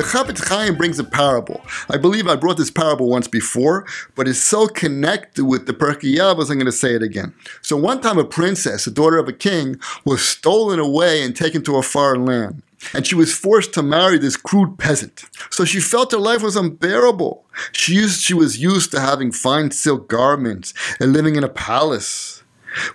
The 0.00 0.06
Chafetz 0.06 0.48
Chaim 0.48 0.76
brings 0.76 0.98
a 0.98 1.04
parable. 1.04 1.60
I 1.90 1.98
believe 1.98 2.26
I 2.26 2.34
brought 2.34 2.56
this 2.56 2.70
parable 2.70 3.10
once 3.10 3.28
before, 3.28 3.86
but 4.14 4.26
it's 4.26 4.38
so 4.38 4.66
connected 4.66 5.44
with 5.44 5.66
the 5.66 5.74
Pirkei 5.74 6.16
Avos, 6.16 6.48
I'm 6.48 6.56
going 6.56 6.64
to 6.64 6.72
say 6.72 6.94
it 6.94 7.02
again. 7.02 7.34
So 7.60 7.76
one 7.76 8.00
time 8.00 8.16
a 8.16 8.24
princess, 8.24 8.86
the 8.86 8.92
daughter 8.92 9.18
of 9.18 9.28
a 9.28 9.34
king, 9.34 9.78
was 10.06 10.26
stolen 10.26 10.78
away 10.78 11.22
and 11.22 11.36
taken 11.36 11.62
to 11.64 11.76
a 11.76 11.82
foreign 11.82 12.24
land. 12.24 12.62
And 12.94 13.06
she 13.06 13.14
was 13.14 13.34
forced 13.34 13.74
to 13.74 13.82
marry 13.82 14.16
this 14.16 14.38
crude 14.38 14.78
peasant. 14.78 15.26
So 15.50 15.66
she 15.66 15.80
felt 15.80 16.12
her 16.12 16.18
life 16.18 16.42
was 16.42 16.56
unbearable. 16.56 17.44
She, 17.72 17.96
used, 17.96 18.22
she 18.22 18.32
was 18.32 18.58
used 18.58 18.92
to 18.92 19.00
having 19.00 19.32
fine 19.32 19.70
silk 19.70 20.08
garments 20.08 20.72
and 20.98 21.12
living 21.12 21.36
in 21.36 21.44
a 21.44 21.48
palace 21.50 22.42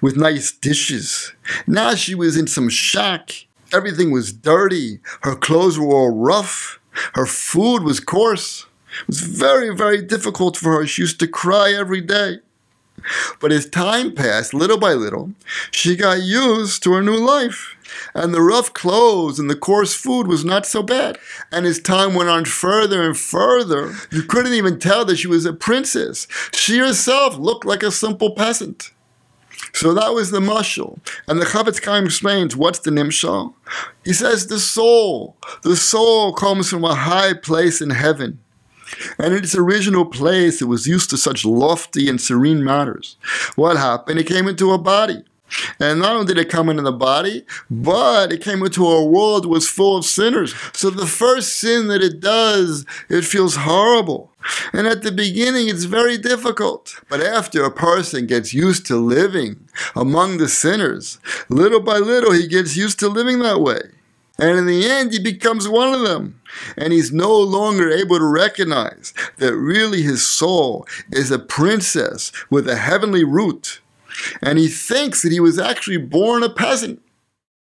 with 0.01 0.17
nice 0.17 0.51
dishes. 0.51 1.33
Now 1.67 1.93
she 1.93 2.15
was 2.15 2.35
in 2.35 2.47
some 2.47 2.67
shack. 2.67 3.45
Everything 3.71 4.09
was 4.09 4.33
dirty. 4.33 5.01
Her 5.21 5.35
clothes 5.35 5.77
were 5.77 5.93
all 5.93 6.09
rough. 6.09 6.79
Her 7.13 7.25
food 7.25 7.83
was 7.83 7.99
coarse. 7.99 8.65
It 9.01 9.07
was 9.07 9.21
very, 9.21 9.75
very 9.75 10.01
difficult 10.01 10.57
for 10.57 10.73
her. 10.73 10.87
She 10.87 11.01
used 11.03 11.19
to 11.19 11.27
cry 11.27 11.73
every 11.73 12.01
day. 12.01 12.39
But 13.39 13.51
as 13.51 13.69
time 13.69 14.13
passed, 14.13 14.53
little 14.53 14.77
by 14.77 14.93
little, 14.93 15.31
she 15.69 15.95
got 15.95 16.21
used 16.23 16.81
to 16.83 16.93
her 16.93 17.03
new 17.03 17.17
life. 17.17 17.75
And 18.13 18.33
the 18.33 18.41
rough 18.41 18.73
clothes 18.73 19.37
and 19.37 19.49
the 19.49 19.55
coarse 19.55 19.93
food 19.93 20.27
was 20.27 20.43
not 20.43 20.65
so 20.65 20.81
bad. 20.81 21.17
And 21.51 21.65
as 21.65 21.79
time 21.79 22.15
went 22.15 22.29
on 22.29 22.45
further 22.45 23.03
and 23.03 23.17
further, 23.17 23.93
you 24.11 24.23
couldn't 24.23 24.53
even 24.53 24.79
tell 24.79 25.05
that 25.05 25.17
she 25.17 25.27
was 25.27 25.45
a 25.45 25.53
princess. 25.53 26.27
She 26.51 26.79
herself 26.79 27.37
looked 27.37 27.65
like 27.65 27.83
a 27.83 27.91
simple 27.91 28.31
peasant. 28.31 28.91
So 29.75 29.93
that 29.93 30.13
was 30.13 30.31
the 30.31 30.39
mushal. 30.39 30.99
And 31.27 31.41
the 31.41 31.45
Chafetz 31.45 31.83
Chaim 31.83 32.05
explains 32.05 32.55
what's 32.55 32.79
the 32.79 32.91
nimshal. 32.91 33.53
He 34.05 34.13
says 34.13 34.47
the 34.47 34.59
soul. 34.59 35.35
The 35.63 35.75
soul 35.75 36.31
comes 36.31 36.69
from 36.69 36.85
a 36.85 36.95
high 36.95 37.33
place 37.33 37.81
in 37.81 37.89
heaven. 37.89 38.39
And 39.19 39.33
in 39.33 39.43
its 39.43 39.53
original 39.53 40.05
place, 40.05 40.61
it 40.61 40.69
was 40.69 40.87
used 40.87 41.09
to 41.09 41.17
such 41.17 41.43
lofty 41.43 42.07
and 42.07 42.21
serene 42.21 42.63
matters. 42.63 43.17
What 43.55 43.75
happened? 43.75 44.17
It 44.17 44.27
came 44.27 44.47
into 44.47 44.71
a 44.71 44.77
body. 44.77 45.25
And 45.79 45.99
not 45.99 46.15
only 46.15 46.33
did 46.33 46.37
it 46.37 46.49
come 46.49 46.69
into 46.69 46.81
the 46.81 46.91
body, 46.91 47.45
but 47.69 48.31
it 48.31 48.41
came 48.41 48.63
into 48.63 48.87
a 48.87 49.05
world 49.05 49.43
that 49.43 49.49
was 49.49 49.69
full 49.69 49.97
of 49.97 50.05
sinners. 50.05 50.55
So 50.73 50.89
the 50.89 51.05
first 51.05 51.55
sin 51.55 51.87
that 51.87 52.01
it 52.01 52.19
does, 52.19 52.85
it 53.09 53.23
feels 53.23 53.55
horrible. 53.57 54.31
And 54.73 54.87
at 54.87 55.03
the 55.03 55.11
beginning, 55.11 55.69
it's 55.69 55.85
very 55.85 56.17
difficult. 56.17 56.99
But 57.09 57.21
after 57.21 57.63
a 57.63 57.71
person 57.71 58.27
gets 58.27 58.53
used 58.53 58.85
to 58.87 58.97
living 58.97 59.67
among 59.95 60.37
the 60.37 60.49
sinners, 60.49 61.19
little 61.49 61.81
by 61.81 61.97
little, 61.97 62.31
he 62.31 62.47
gets 62.47 62.75
used 62.75 62.99
to 62.99 63.09
living 63.09 63.39
that 63.39 63.61
way. 63.61 63.81
And 64.37 64.57
in 64.57 64.65
the 64.65 64.89
end, 64.89 65.13
he 65.13 65.19
becomes 65.19 65.67
one 65.67 65.93
of 65.93 66.01
them. 66.01 66.41
And 66.77 66.91
he's 66.91 67.11
no 67.11 67.33
longer 67.33 67.89
able 67.89 68.17
to 68.17 68.25
recognize 68.25 69.13
that 69.37 69.55
really 69.55 70.01
his 70.01 70.27
soul 70.27 70.85
is 71.11 71.31
a 71.31 71.39
princess 71.39 72.31
with 72.49 72.67
a 72.67 72.77
heavenly 72.77 73.23
root 73.23 73.81
and 74.41 74.57
he 74.57 74.67
thinks 74.67 75.21
that 75.21 75.31
he 75.31 75.39
was 75.39 75.59
actually 75.59 75.97
born 75.97 76.43
a 76.43 76.49
peasant. 76.49 77.01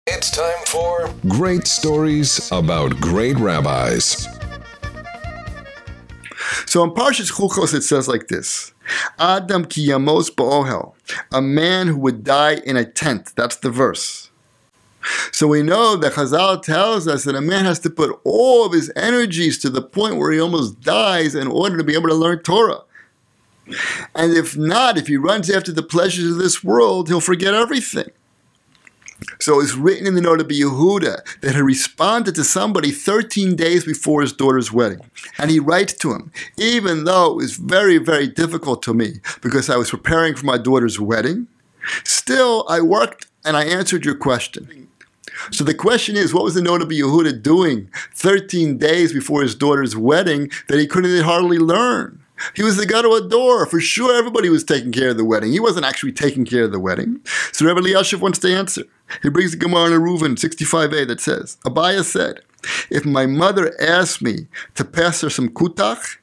It's 0.06 0.32
time 0.32 0.66
for 0.66 1.13
Great 1.28 1.66
Stories 1.66 2.52
About 2.52 3.00
Great 3.00 3.38
Rabbis. 3.38 4.28
So 6.66 6.84
in 6.84 6.92
Parshas 6.92 7.32
Chukoth 7.32 7.74
it 7.74 7.84
says 7.84 8.08
like 8.08 8.28
this: 8.28 8.74
Adam 9.18 9.66
ki 9.66 9.88
yamos 9.88 10.30
ba'ohel, 10.30 10.94
a 11.32 11.42
man 11.42 11.88
who 11.88 11.98
would 11.98 12.24
die 12.24 12.56
in 12.66 12.76
a 12.76 12.86
tent. 12.86 13.34
That's 13.36 13.56
the 13.58 13.70
verse. 13.70 14.30
So 15.32 15.48
we 15.48 15.62
know 15.62 15.96
that 15.98 16.13
Chazal 16.13 16.62
tells 16.62 17.08
us 17.08 17.24
that 17.26 17.36
a 17.36 17.42
man 17.42 17.66
has 17.66 17.80
to 17.80 17.89
put 17.89 18.20
all 18.24 18.66
of 18.66 18.72
his 18.72 18.92
energies 18.96 19.58
to 19.60 19.70
the 19.70 19.82
point 19.82 20.18
where 20.18 20.32
he 20.32 20.39
almost 20.39 20.82
dies 20.82 21.36
in 21.36 21.48
order 21.48 21.78
to 21.78 21.84
be 21.84 21.94
able 21.94 22.10
to 22.10 22.16
learn 22.16 22.39
Torah. 22.39 22.82
And 24.15 24.34
if 24.34 24.58
not, 24.58 24.97
if 24.97 25.08
he 25.08 25.17
runs 25.17 25.49
after 25.49 25.71
the 25.71 25.84
pleasures 25.84 26.32
of 26.32 26.38
this 26.38 26.63
world, 26.63 27.08
he'll 27.08 27.21
forget 27.21 27.54
everything. 27.54 28.10
So 29.39 29.62
it's 29.62 29.76
written 29.76 30.06
in 30.06 30.15
the 30.15 30.21
Noda 30.21 30.41
B'Yehuda 30.41 31.41
that 31.41 31.56
he 31.56 31.62
responded 31.62 32.36
to 32.36 32.43
somebody 32.43 32.91
13 32.91 33.56
days 33.56 33.86
before 33.86 34.21
his 34.21 34.34
daughter's 34.34 34.71
wedding. 34.71 34.99
And 35.38 35.49
he 35.49 35.60
writes 35.60 35.93
to 35.95 36.13
him, 36.13 36.32
even 36.58 37.06
though 37.06 37.32
it 37.32 37.36
was 37.36 37.56
very, 37.56 37.97
very 37.97 38.28
difficult 38.28 38.84
to 38.84 38.93
me 38.93 39.21
because 39.41 39.69
I 39.69 39.78
was 39.78 39.89
preparing 39.89 40.36
for 40.36 40.45
my 40.45 40.58
daughter's 40.58 40.99
wedding, 40.99 41.47
still 42.04 42.65
I 42.67 42.82
worked 42.82 43.28
and 43.45 43.56
I 43.56 43.65
answered 43.65 44.06
your 44.06 44.15
question. 44.15 44.89
So 45.52 45.63
the 45.63 45.73
question 45.73 46.15
is, 46.15 46.34
what 46.34 46.43
was 46.43 46.56
the 46.56 46.62
Noda 46.62 46.84
B'Yehuda 46.84 47.41
doing 47.41 47.89
13 48.15 48.78
days 48.78 49.13
before 49.13 49.41
his 49.41 49.56
daughter's 49.56 49.95
wedding 49.95 50.52
that 50.67 50.80
he 50.80 50.88
couldn't 50.88 51.23
hardly 51.23 51.58
learn? 51.58 52.23
He 52.56 52.63
was 52.63 52.78
the 52.78 52.86
gadol 52.86 53.19
hador. 53.19 53.67
For 53.67 53.80
sure, 53.80 54.15
everybody 54.15 54.50
was 54.50 54.63
taking 54.63 54.91
care 54.91 55.10
of 55.10 55.17
the 55.17 55.26
wedding. 55.26 55.52
He 55.52 55.60
wasn't 55.60 55.86
actually 55.86 56.12
taking 56.12 56.46
care 56.46 56.63
of 56.63 56.72
the 56.72 56.80
wedding. 56.80 57.22
So 57.52 57.65
Rebbe 57.65 57.82
Elyashiv 57.82 58.19
wants 58.19 58.39
to 58.39 58.54
answer. 58.54 58.84
He 59.22 59.30
brings 59.30 59.52
the 59.52 59.58
Gemara 59.58 59.88
in 59.88 59.93
Eruvin 59.93 60.36
65a 60.36 61.08
that 61.08 61.22
says, 61.22 61.58
Abaya 61.65 62.04
said, 62.04 62.41
if 62.89 63.06
my 63.06 63.26
mother 63.26 63.74
asked 63.80 64.22
me 64.22 64.48
to 64.76 64.86
pass 64.86 65.22
her 65.22 65.30
some 65.30 65.50
kutach, 65.50 66.17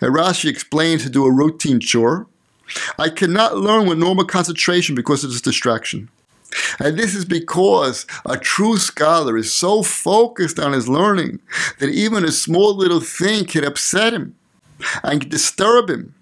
and 0.00 0.14
Rashi 0.14 0.48
explained 0.48 1.02
to 1.02 1.10
do 1.10 1.26
a 1.26 1.32
routine 1.32 1.80
chore, 1.80 2.26
I 2.98 3.10
cannot 3.10 3.58
learn 3.58 3.86
with 3.86 3.98
normal 3.98 4.24
concentration 4.24 4.94
because 4.94 5.22
of 5.22 5.42
distraction. 5.42 6.08
And 6.78 6.98
this 6.98 7.14
is 7.14 7.24
because 7.24 8.06
a 8.24 8.38
true 8.38 8.78
scholar 8.78 9.36
is 9.36 9.52
so 9.52 9.82
focused 9.82 10.58
on 10.58 10.72
his 10.72 10.88
learning 10.88 11.40
that 11.78 11.90
even 11.90 12.24
a 12.24 12.32
small 12.32 12.74
little 12.74 13.00
thing 13.00 13.44
can 13.44 13.64
upset 13.64 14.12
him 14.14 14.34
and 15.02 15.28
disturb 15.28 15.90
him. 15.90 16.14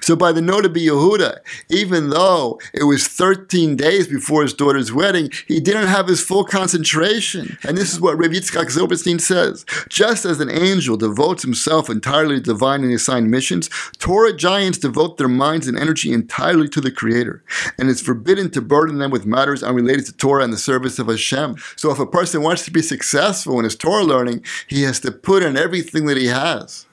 So 0.00 0.16
by 0.16 0.32
the 0.32 0.40
Noda 0.40 0.66
B'Yehuda, 0.66 1.38
even 1.70 2.10
though 2.10 2.60
it 2.72 2.84
was 2.84 3.08
13 3.08 3.76
days 3.76 4.06
before 4.06 4.42
his 4.42 4.54
daughter's 4.54 4.92
wedding, 4.92 5.30
he 5.46 5.60
didn't 5.60 5.88
have 5.88 6.08
his 6.08 6.20
full 6.20 6.44
concentration. 6.44 7.58
And 7.64 7.76
this 7.76 7.92
is 7.92 8.00
what 8.00 8.18
Rabbi 8.18 8.34
Yitzchak 8.34 8.66
Zilberstein 8.66 9.20
says. 9.20 9.64
Just 9.88 10.24
as 10.24 10.40
an 10.40 10.50
angel 10.50 10.96
devotes 10.96 11.42
himself 11.42 11.88
entirely 11.88 12.36
to 12.36 12.40
divine 12.40 12.84
and 12.84 12.92
assigned 12.92 13.30
missions, 13.30 13.68
Torah 13.98 14.32
giants 14.32 14.78
devote 14.78 15.16
their 15.16 15.28
minds 15.28 15.68
and 15.68 15.78
energy 15.78 16.12
entirely 16.12 16.68
to 16.68 16.80
the 16.80 16.90
Creator. 16.90 17.42
And 17.78 17.88
it's 17.88 18.00
forbidden 18.00 18.50
to 18.50 18.60
burden 18.60 18.98
them 18.98 19.10
with 19.10 19.26
matters 19.26 19.62
unrelated 19.62 20.06
to 20.06 20.12
Torah 20.12 20.44
and 20.44 20.52
the 20.52 20.58
service 20.58 20.98
of 20.98 21.08
Hashem. 21.08 21.56
So 21.76 21.90
if 21.90 21.98
a 21.98 22.06
person 22.06 22.42
wants 22.42 22.64
to 22.64 22.70
be 22.70 22.82
successful 22.82 23.58
in 23.58 23.64
his 23.64 23.76
Torah 23.76 24.04
learning, 24.04 24.44
he 24.66 24.82
has 24.82 25.00
to 25.00 25.12
put 25.12 25.42
in 25.42 25.56
everything 25.56 26.06
that 26.06 26.16
he 26.16 26.26
has. 26.26 26.86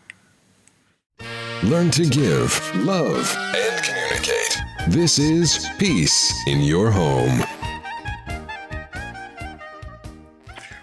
Learn 1.64 1.92
to 1.92 2.06
give, 2.06 2.76
love, 2.86 3.36
and 3.54 3.84
communicate. 3.84 4.58
This 4.88 5.20
is 5.20 5.68
Peace 5.78 6.34
in 6.48 6.62
Your 6.62 6.90
Home. 6.90 7.44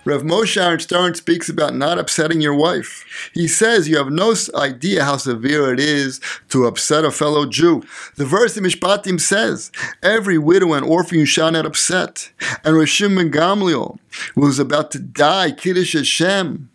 Rev 0.05 0.23
Moshe 0.23 0.61
Aaron 0.61 1.15
speaks 1.15 1.49
about 1.49 1.75
not 1.75 1.99
upsetting 1.99 2.43
your 2.43 2.55
wife. 2.55 3.31
He 3.33 3.49
says 3.49 3.89
you 3.89 3.97
have 3.97 4.11
no 4.11 4.35
idea 4.55 5.03
how 5.03 5.17
severe 5.17 5.73
it 5.73 5.81
is 5.81 6.21
to 6.51 6.67
upset 6.67 7.07
a 7.07 7.11
fellow 7.11 7.47
Jew. 7.47 7.83
The 8.17 8.27
verse 8.27 8.55
in 8.59 8.65
Mishpatim 8.65 9.19
says, 9.19 9.73
Every 10.03 10.37
widow 10.37 10.75
and 10.75 10.85
orphan 10.85 11.19
you 11.19 11.25
shall 11.25 11.51
not 11.53 11.65
upset. 11.65 12.31
And 12.65 12.75
Rishim 12.75 13.17
ben 13.17 13.31
Gamliel 13.31 13.99
was 14.37 14.59
about 14.59 14.91
to 14.91 14.99
die, 14.99 15.53
Kiddush 15.53 15.95
Hashem. 15.95 16.69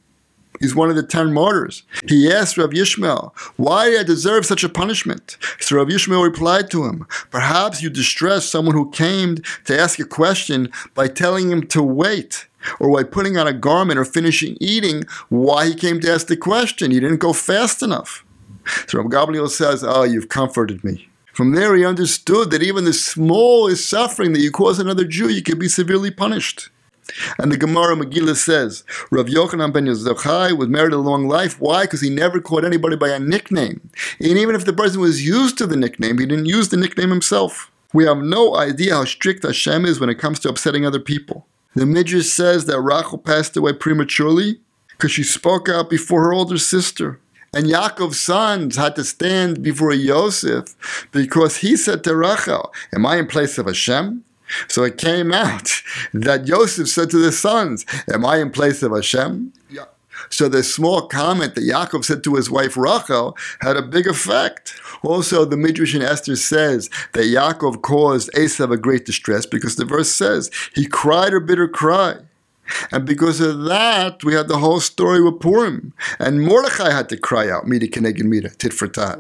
He's 0.62 0.76
one 0.76 0.90
of 0.90 0.96
the 0.96 1.04
ten 1.04 1.34
martyrs. 1.34 1.84
He 2.08 2.32
asked 2.32 2.58
Rav 2.58 2.70
Yishmael, 2.70 3.36
Why 3.58 3.90
did 3.90 4.02
I 4.02 4.04
deserve 4.04 4.46
such 4.46 4.64
a 4.64 4.70
punishment? 4.70 5.38
So 5.60 5.78
Rav 5.78 5.88
Yishmael 5.88 6.24
replied 6.24 6.70
to 6.72 6.86
him, 6.86 7.08
Perhaps 7.32 7.82
you 7.82 7.90
distressed 7.90 8.52
someone 8.52 8.76
who 8.76 8.92
came 8.92 9.38
to 9.66 9.80
ask 9.80 10.00
a 10.00 10.06
question 10.06 10.72
by 10.94 11.08
telling 11.08 11.50
him 11.50 11.66
to 11.68 11.82
wait, 11.82 12.48
or 12.80 12.96
by 12.96 13.04
putting 13.04 13.38
on 13.38 13.48
a 13.48 13.54
garment 13.54 14.00
or 14.00 14.06
finishing 14.06 14.56
eating 14.62 15.04
why 15.30 15.66
he 15.68 15.74
came 15.74 16.00
to 16.02 16.12
ask 16.12 16.28
the 16.28 16.38
question. 16.38 16.92
He 16.92 17.00
didn't 17.00 17.18
go 17.18 17.34
fast 17.34 17.82
enough. 17.82 18.24
So 18.88 19.00
Rav 19.00 19.08
Gamliel 19.08 19.50
says, 19.50 19.84
Oh, 19.84 20.04
you've 20.04 20.30
comforted 20.30 20.84
me. 20.84 21.10
From 21.34 21.54
there, 21.54 21.76
he 21.76 21.86
understood 21.86 22.52
that 22.52 22.62
even 22.62 22.84
the 22.84 22.94
smallest 22.94 23.90
suffering 23.90 24.34
that 24.34 24.42
you 24.42 24.52
cause 24.52 24.80
another 24.80 25.06
Jew, 25.06 25.30
you 25.30 25.42
can 25.42 25.58
be 25.58 25.70
severely 25.70 26.12
punished. 26.12 26.70
And 27.38 27.52
the 27.52 27.58
Gemara 27.58 27.96
Megillah 27.96 28.36
says, 28.36 28.84
Rav 29.10 29.28
Yochanan 29.28 29.74
ben 29.74 29.86
Yochai 29.86 30.58
was 30.58 30.68
married 30.70 30.94
a 30.94 30.98
long 30.98 31.28
life. 31.28 31.60
Why? 31.60 31.84
Because 31.84 32.02
he 32.02 32.10
never 32.10 32.40
called 32.40 32.66
anybody 32.66 32.96
by 32.96 33.10
a 33.10 33.20
nickname. 33.20 33.90
And 34.20 34.38
even 34.38 34.56
if 34.56 34.66
the 34.66 34.74
person 34.74 35.02
was 35.02 35.26
used 35.26 35.58
to 35.58 35.68
the 35.68 35.78
nickname, 35.78 36.18
he 36.18 36.26
didn't 36.26 36.46
use 36.46 36.70
the 36.70 36.78
nickname 36.78 37.10
himself. 37.10 37.72
We 37.94 38.06
have 38.06 38.20
no 38.20 38.56
idea 38.56 38.96
how 38.96 39.06
strict 39.06 39.44
Hashem 39.44 39.86
is 39.86 40.00
when 40.00 40.10
it 40.10 40.20
comes 40.20 40.40
to 40.40 40.50
upsetting 40.50 40.86
other 40.86 41.00
people. 41.00 41.46
The 41.76 41.86
Midrash 41.86 42.28
says 42.28 42.66
that 42.66 42.82
Rachel 42.82 43.18
passed 43.18 43.56
away 43.56 43.74
prematurely 43.74 44.60
because 44.90 45.12
she 45.12 45.24
spoke 45.24 45.70
out 45.70 45.90
before 45.90 46.22
her 46.24 46.34
older 46.34 46.58
sister. 46.58 47.20
And 47.54 47.66
Yaakov's 47.66 48.20
sons 48.20 48.78
had 48.78 48.96
to 48.96 49.04
stand 49.04 49.62
before 49.62 49.94
Yosef 49.94 51.08
because 51.12 51.58
he 51.58 51.76
said 51.76 52.04
to 52.06 52.16
Rachel, 52.16 52.72
Am 52.94 53.06
I 53.06 53.18
in 53.18 53.28
place 53.28 53.58
of 53.58 53.66
Hashem? 53.66 54.24
So 54.68 54.84
it 54.84 54.98
came 54.98 55.32
out 55.32 55.72
that 56.14 56.48
Yosef 56.48 56.88
said 56.88 57.10
to 57.12 57.20
the 57.20 57.32
sons, 57.32 57.86
Am 58.12 58.26
I 58.26 58.38
in 58.38 58.52
place 58.52 58.84
of 58.84 58.92
Hashem? 58.92 59.54
Yeah. 59.70 59.86
So 60.30 60.48
the 60.48 60.64
small 60.64 61.08
comment 61.08 61.56
that 61.56 61.64
Yaakov 61.64 62.06
said 62.06 62.24
to 62.24 62.36
his 62.36 62.50
wife 62.50 62.78
Rachel 62.78 63.36
had 63.62 63.78
a 63.78 63.82
big 63.82 64.08
effect. 64.08 64.80
Also, 65.04 65.46
the 65.46 65.58
Midrash 65.58 65.96
in 65.96 66.02
Esther 66.02 66.36
says 66.36 66.90
that 67.14 67.24
Yaakov 67.24 67.82
caused 67.82 68.32
Esav 68.34 68.72
a 68.72 68.78
great 68.78 69.06
distress 69.06 69.46
because 69.46 69.76
the 69.76 69.86
verse 69.86 70.12
says 70.12 70.52
he 70.76 70.86
cried 70.86 71.34
a 71.34 71.42
bitter 71.42 71.68
cry. 71.68 72.18
And 72.92 73.06
because 73.06 73.42
of 73.42 73.64
that, 73.64 74.24
we 74.24 74.34
had 74.34 74.48
the 74.48 74.60
whole 74.60 74.80
story 74.80 75.22
with 75.22 75.40
Purim. 75.40 75.94
And 76.20 76.42
Mordechai 76.42 76.92
had 76.92 77.10
to 77.10 77.18
cry 77.18 77.50
out, 77.50 77.68
Mida 77.68 77.88
K'neged 77.88 78.24
Mida, 78.24 78.50
tit 78.50 78.74
for 78.74 78.88
tat. 78.88 79.20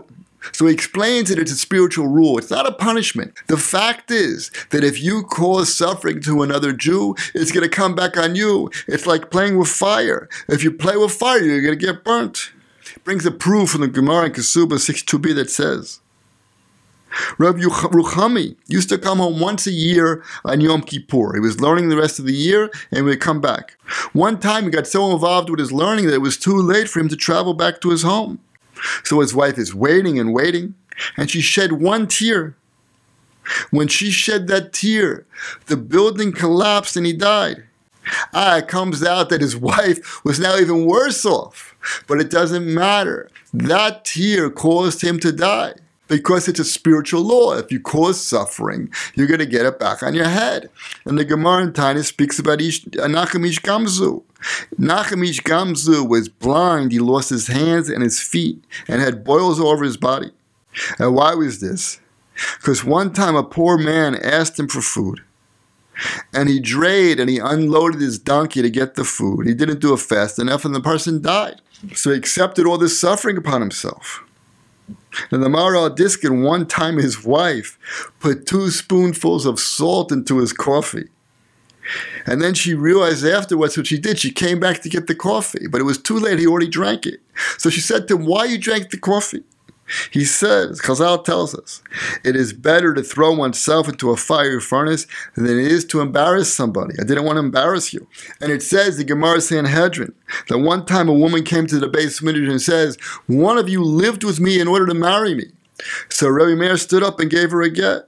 So 0.54 0.68
he 0.68 0.74
explains 0.74 1.30
that 1.30 1.40
it's 1.40 1.52
a 1.52 1.58
spiritual 1.58 2.08
rule. 2.08 2.38
It's 2.38 2.52
not 2.52 2.68
a 2.68 2.72
punishment. 2.72 3.34
The 3.48 3.58
fact 3.58 4.12
is 4.12 4.52
that 4.70 4.84
if 4.84 5.02
you 5.02 5.24
cause 5.24 5.74
suffering 5.74 6.22
to 6.22 6.42
another 6.42 6.74
Jew, 6.74 7.16
it's 7.34 7.52
going 7.52 7.64
to 7.64 7.70
come 7.70 7.96
back 7.96 8.18
on 8.18 8.36
you. 8.36 8.70
It's 8.88 9.06
like 9.06 9.32
playing 9.32 9.58
with 9.58 9.70
fire. 9.70 10.30
If 10.48 10.64
you 10.64 10.72
play 10.72 10.98
with 10.98 11.12
fire, 11.12 11.40
you're 11.40 11.62
going 11.62 11.78
to 11.78 11.86
get 11.86 12.04
burnt. 12.04 12.52
It 12.96 13.04
brings 13.04 13.26
a 13.26 13.32
proof 13.32 13.72
from 13.72 13.82
the 13.82 13.88
Gemara 13.88 14.26
in 14.26 14.34
Kesuba 14.34 14.74
62b 14.74 15.36
that 15.36 15.50
says, 15.50 16.02
Rabbi 17.38 17.60
Rechumi 17.60 18.56
used 18.68 18.90
to 18.90 18.98
come 18.98 19.18
home 19.18 19.40
once 19.40 19.68
a 19.68 19.72
year 19.72 20.24
on 20.46 20.62
Yom 20.62 20.82
Kippur. 20.82 21.34
He 21.34 21.40
was 21.40 21.60
learning 21.60 21.90
the 21.90 21.98
rest 21.98 22.20
of 22.20 22.26
the 22.26 22.34
year 22.34 22.70
and 22.92 23.06
would 23.06 23.20
come 23.20 23.42
back. 23.42 23.78
One 24.14 24.40
time 24.40 24.64
he 24.64 24.70
got 24.70 24.88
so 24.88 25.12
involved 25.12 25.50
with 25.50 25.60
his 25.60 25.72
learning 25.72 26.08
that 26.08 26.14
it 26.14 26.22
was 26.22 26.38
too 26.38 26.56
late 26.56 26.88
for 26.88 27.00
him 27.00 27.10
to 27.10 27.18
travel 27.18 27.54
back 27.54 27.82
to 27.82 27.90
his 27.90 28.04
home. 28.04 28.40
So 29.04 29.20
his 29.20 29.34
wife 29.34 29.58
is 29.58 29.76
waiting 29.76 30.20
and 30.20 30.34
waiting, 30.34 30.76
and 31.18 31.30
she 31.30 31.42
shed 31.42 31.74
one 31.74 32.08
tear. 32.08 32.56
When 33.72 33.88
she 33.88 34.12
shed 34.12 34.48
that 34.48 34.72
tear, 34.72 35.26
the 35.66 35.78
building 35.78 36.32
collapsed 36.32 36.96
and 36.96 37.06
he 37.06 37.14
died. 37.14 37.64
Ah, 38.34 38.58
it 38.58 38.68
comes 38.68 39.04
out 39.04 39.30
that 39.30 39.42
his 39.42 39.56
wife 39.72 40.24
was 40.24 40.40
now 40.40 40.58
even 40.58 40.86
worse 40.86 41.26
off, 41.26 41.76
but 42.08 42.20
it 42.20 42.30
doesn't 42.30 42.72
matter. 42.72 43.30
That 43.54 44.06
tear 44.06 44.50
caused 44.50 45.02
him 45.02 45.20
to 45.20 45.32
die 45.32 45.74
because 46.08 46.48
it's 46.48 46.60
a 46.60 46.66
spiritual 46.66 47.22
law. 47.22 47.54
If 47.54 47.72
you 47.72 47.80
cause 47.80 48.20
suffering, 48.22 48.92
you're 49.16 49.28
going 49.28 49.40
to 49.40 49.46
get 49.46 49.66
it 49.66 49.80
back 49.80 50.04
on 50.04 50.14
your 50.14 50.28
head. 50.28 50.70
And 51.06 51.18
the 51.18 51.26
Gemara 51.26 51.64
in 51.64 51.74
Taanis 51.74 52.06
speaks 52.06 52.38
about 52.38 52.62
Ish, 52.62 52.86
Nachum 52.86 53.48
Ish. 53.48 53.60
Nachum 54.80 55.28
Ish 55.28 55.42
Gamzu 55.42 56.08
was 56.08 56.30
blind. 56.30 56.92
He 56.92 57.00
lost 57.00 57.30
his 57.30 57.48
hands 57.48 57.90
and 57.90 58.04
his 58.04 58.20
feet 58.22 58.64
and 58.88 59.02
had 59.02 59.24
boils 59.24 59.60
all 59.60 59.70
over 59.70 59.84
his 59.84 59.98
body. 59.98 60.32
And 60.98 61.16
why 61.16 61.34
was 61.34 61.60
this? 61.60 62.00
Because 62.58 62.84
one 62.84 63.14
time 63.14 63.36
a 63.36 63.44
poor 63.44 63.78
man 63.78 64.16
asked 64.16 64.58
him 64.58 64.68
for 64.68 64.82
food. 64.82 65.22
And 66.34 66.50
he 66.50 66.60
drayed 66.60 67.20
and 67.20 67.30
he 67.30 67.38
unloaded 67.38 68.02
his 68.02 68.18
donkey 68.18 68.62
to 68.62 68.70
get 68.70 68.96
the 68.96 69.04
food. 69.04 69.46
He 69.46 69.54
didn't 69.54 69.82
do 69.82 69.94
it 69.94 70.00
fast 70.00 70.40
enough, 70.40 70.66
and 70.66 70.74
the 70.74 70.82
person 70.82 71.22
died. 71.22 71.62
So 71.94 72.12
he 72.12 72.18
accepted 72.18 72.66
all 72.66 72.78
this 72.78 73.00
suffering 73.00 73.38
upon 73.38 73.62
himself. 73.62 74.24
And 75.30 75.44
the 75.44 75.50
Maharil 75.50 75.96
Diskin, 75.96 76.42
one 76.42 76.66
time 76.66 76.98
his 76.98 77.24
wife 77.24 77.78
put 78.20 78.46
two 78.46 78.70
spoonfuls 78.72 79.46
of 79.46 79.60
salt 79.60 80.12
into 80.12 80.38
his 80.38 80.54
coffee. 80.54 81.10
And 82.26 82.42
then 82.42 82.54
she 82.54 82.74
realized 82.74 83.26
afterwards 83.26 83.78
what 83.78 83.88
she 83.88 83.98
did. 83.98 84.20
She 84.20 84.32
came 84.32 84.60
back 84.60 84.82
to 84.82 84.90
get 84.90 85.08
the 85.08 85.16
coffee, 85.16 85.68
but 85.68 85.82
it 85.82 85.86
was 85.86 85.98
too 85.98 86.18
late. 86.18 86.40
He 86.40 86.48
already 86.48 86.68
drank 86.68 87.06
it. 87.06 87.20
So 87.58 87.70
she 87.70 87.82
said 87.82 88.08
to 88.08 88.18
him, 88.18 88.26
Why 88.26 88.46
you 88.46 88.58
drank 88.58 88.90
the 88.90 88.98
coffee? 88.98 89.44
He 90.10 90.24
says, 90.24 90.80
Chazal 90.82 91.24
tells 91.24 91.54
us, 91.54 91.82
it 92.24 92.36
is 92.36 92.54
better 92.54 92.94
to 92.94 93.04
throw 93.04 93.34
oneself 93.34 93.90
into 93.90 94.12
a 94.12 94.16
fiery 94.16 94.62
furnace 94.62 95.06
than 95.36 95.46
it 95.46 95.58
is 95.58 95.84
to 95.86 96.00
embarrass 96.00 96.54
somebody. 96.54 96.96
I 97.00 97.04
didn't 97.04 97.26
want 97.26 97.36
to 97.38 97.42
embarrass 97.44 97.94
you. 97.94 98.08
And 98.40 98.52
it 98.52 98.64
says, 98.64 98.98
the 98.98 99.04
Gemara 99.04 99.42
Sanhedrin, 99.42 100.14
that 100.48 100.60
one 100.60 100.86
time 100.86 101.10
a 101.10 101.14
woman 101.14 101.44
came 101.44 101.68
to 101.68 101.80
the 101.80 101.90
beis 101.90 102.22
Midrash 102.22 102.50
and 102.50 102.62
says, 102.62 102.98
One 103.28 103.58
of 103.58 103.68
you 103.68 103.84
lived 103.84 104.24
with 104.24 104.40
me 104.40 104.60
in 104.60 104.68
order 104.68 104.86
to 104.86 104.94
marry 104.94 105.36
me. 105.36 105.48
So 106.10 106.28
Rebbe 106.28 106.56
Meir 106.56 106.78
stood 106.78 107.04
up 107.04 107.20
and 107.20 107.30
gave 107.30 107.52
her 107.52 107.62
a 107.62 107.70
get. 107.70 108.08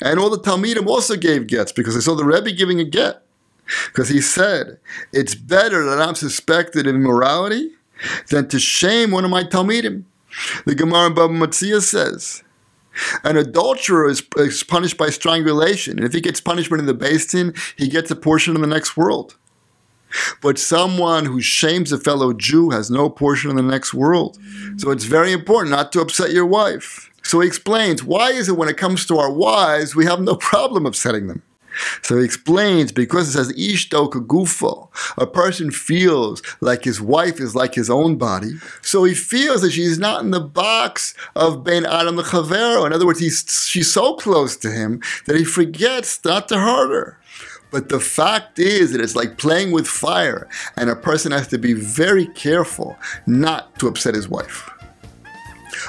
And 0.00 0.18
all 0.18 0.30
the 0.30 0.38
Talmidim 0.38 0.86
also 0.86 1.16
gave 1.16 1.46
gets 1.46 1.72
because 1.72 1.94
they 1.94 2.00
saw 2.00 2.14
the 2.14 2.24
Rebbe 2.24 2.52
giving 2.52 2.80
a 2.80 2.84
get. 2.84 3.22
Because 3.86 4.08
he 4.08 4.20
said, 4.20 4.78
it's 5.12 5.34
better 5.34 5.84
that 5.84 6.00
I'm 6.00 6.14
suspected 6.14 6.86
of 6.86 6.94
immorality 6.94 7.70
than 8.28 8.48
to 8.48 8.58
shame 8.58 9.10
one 9.10 9.24
of 9.24 9.30
my 9.30 9.42
Talmidim. 9.42 10.04
The 10.66 10.74
Gemara 10.74 11.06
in 11.06 11.14
Baba 11.14 11.32
Metzia 11.32 11.80
says, 11.80 12.42
an 13.24 13.36
adulterer 13.36 14.08
is, 14.08 14.22
is, 14.36 14.62
punished 14.62 14.96
by 14.96 15.10
strangulation, 15.10 15.98
and 15.98 16.06
if 16.06 16.12
he 16.12 16.20
gets 16.20 16.40
punishment 16.40 16.80
in 16.80 16.86
the 16.86 16.94
Beis 16.94 17.30
Din, 17.30 17.54
he 17.76 17.88
gets 17.88 18.10
a 18.10 18.16
portion 18.16 18.54
in 18.54 18.62
the 18.62 18.66
next 18.66 18.96
world. 18.96 19.36
But 20.40 20.58
someone 20.58 21.26
who 21.26 21.40
shames 21.40 21.92
a 21.92 21.98
fellow 21.98 22.32
Jew 22.32 22.70
has 22.70 22.90
no 22.90 23.10
portion 23.10 23.50
in 23.50 23.56
the 23.56 23.62
next 23.62 23.92
world. 23.92 24.38
So 24.76 24.90
it's 24.90 25.04
very 25.04 25.32
important 25.32 25.72
not 25.72 25.92
to 25.92 26.00
upset 26.00 26.30
your 26.30 26.46
wife. 26.46 27.10
So 27.26 27.40
he 27.40 27.48
explains 27.48 28.04
why 28.04 28.30
is 28.30 28.48
it 28.48 28.56
when 28.56 28.68
it 28.68 28.76
comes 28.76 29.04
to 29.06 29.18
our 29.18 29.30
wives, 29.30 29.96
we 29.96 30.06
have 30.06 30.20
no 30.20 30.36
problem 30.52 30.86
upsetting 30.86 31.26
them? 31.26 31.42
So 32.02 32.18
he 32.18 32.24
explains 32.24 32.92
because 32.92 33.28
it 33.28 33.32
says 33.32 33.52
ishto 33.52 34.08
kagufo, 34.10 34.88
a 35.18 35.26
person 35.26 35.70
feels 35.70 36.40
like 36.60 36.84
his 36.84 37.00
wife 37.00 37.38
is 37.40 37.54
like 37.54 37.74
his 37.74 37.90
own 37.90 38.16
body. 38.16 38.52
So 38.80 39.04
he 39.04 39.12
feels 39.12 39.60
that 39.62 39.72
she's 39.72 39.98
not 39.98 40.22
in 40.22 40.30
the 40.30 40.40
box 40.40 41.14
of 41.34 41.64
Ben 41.64 41.84
Adam 41.84 42.16
Chavero. 42.16 42.86
In 42.86 42.92
other 42.92 43.04
words, 43.06 43.20
he's, 43.20 43.66
she's 43.68 43.92
so 43.92 44.14
close 44.14 44.56
to 44.58 44.70
him 44.70 45.02
that 45.26 45.36
he 45.36 45.44
forgets 45.44 46.24
not 46.24 46.48
to 46.48 46.58
hurt 46.58 46.90
her. 46.90 47.20
But 47.70 47.88
the 47.88 48.00
fact 48.00 48.58
is 48.58 48.92
that 48.92 49.00
it's 49.00 49.16
like 49.16 49.36
playing 49.36 49.72
with 49.72 49.88
fire, 49.88 50.48
and 50.76 50.88
a 50.88 50.96
person 50.96 51.32
has 51.32 51.48
to 51.48 51.58
be 51.58 51.72
very 51.72 52.26
careful 52.28 52.96
not 53.26 53.78
to 53.80 53.88
upset 53.88 54.14
his 54.14 54.28
wife. 54.28 54.70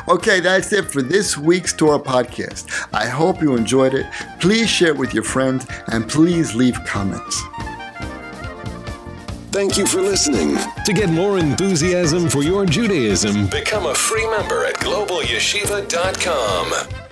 Okay, 0.07 0.39
that's 0.39 0.71
it 0.73 0.91
for 0.91 1.01
this 1.01 1.37
week's 1.37 1.73
Torah 1.73 1.99
podcast. 1.99 2.87
I 2.93 3.07
hope 3.07 3.41
you 3.41 3.55
enjoyed 3.55 3.93
it. 3.93 4.05
Please 4.39 4.69
share 4.69 4.89
it 4.89 4.97
with 4.97 5.13
your 5.13 5.23
friends 5.23 5.65
and 5.87 6.07
please 6.07 6.55
leave 6.55 6.77
comments. 6.85 7.41
Thank 9.51 9.77
you 9.77 9.87
for 9.87 10.01
listening. 10.01 10.57
To 10.85 10.93
get 10.93 11.09
more 11.09 11.39
enthusiasm 11.39 12.29
for 12.29 12.43
your 12.43 12.65
Judaism, 12.65 13.47
become 13.47 13.87
a 13.87 13.95
free 13.95 14.29
member 14.29 14.65
at 14.65 14.75
globalyeshiva.com. 14.75 17.06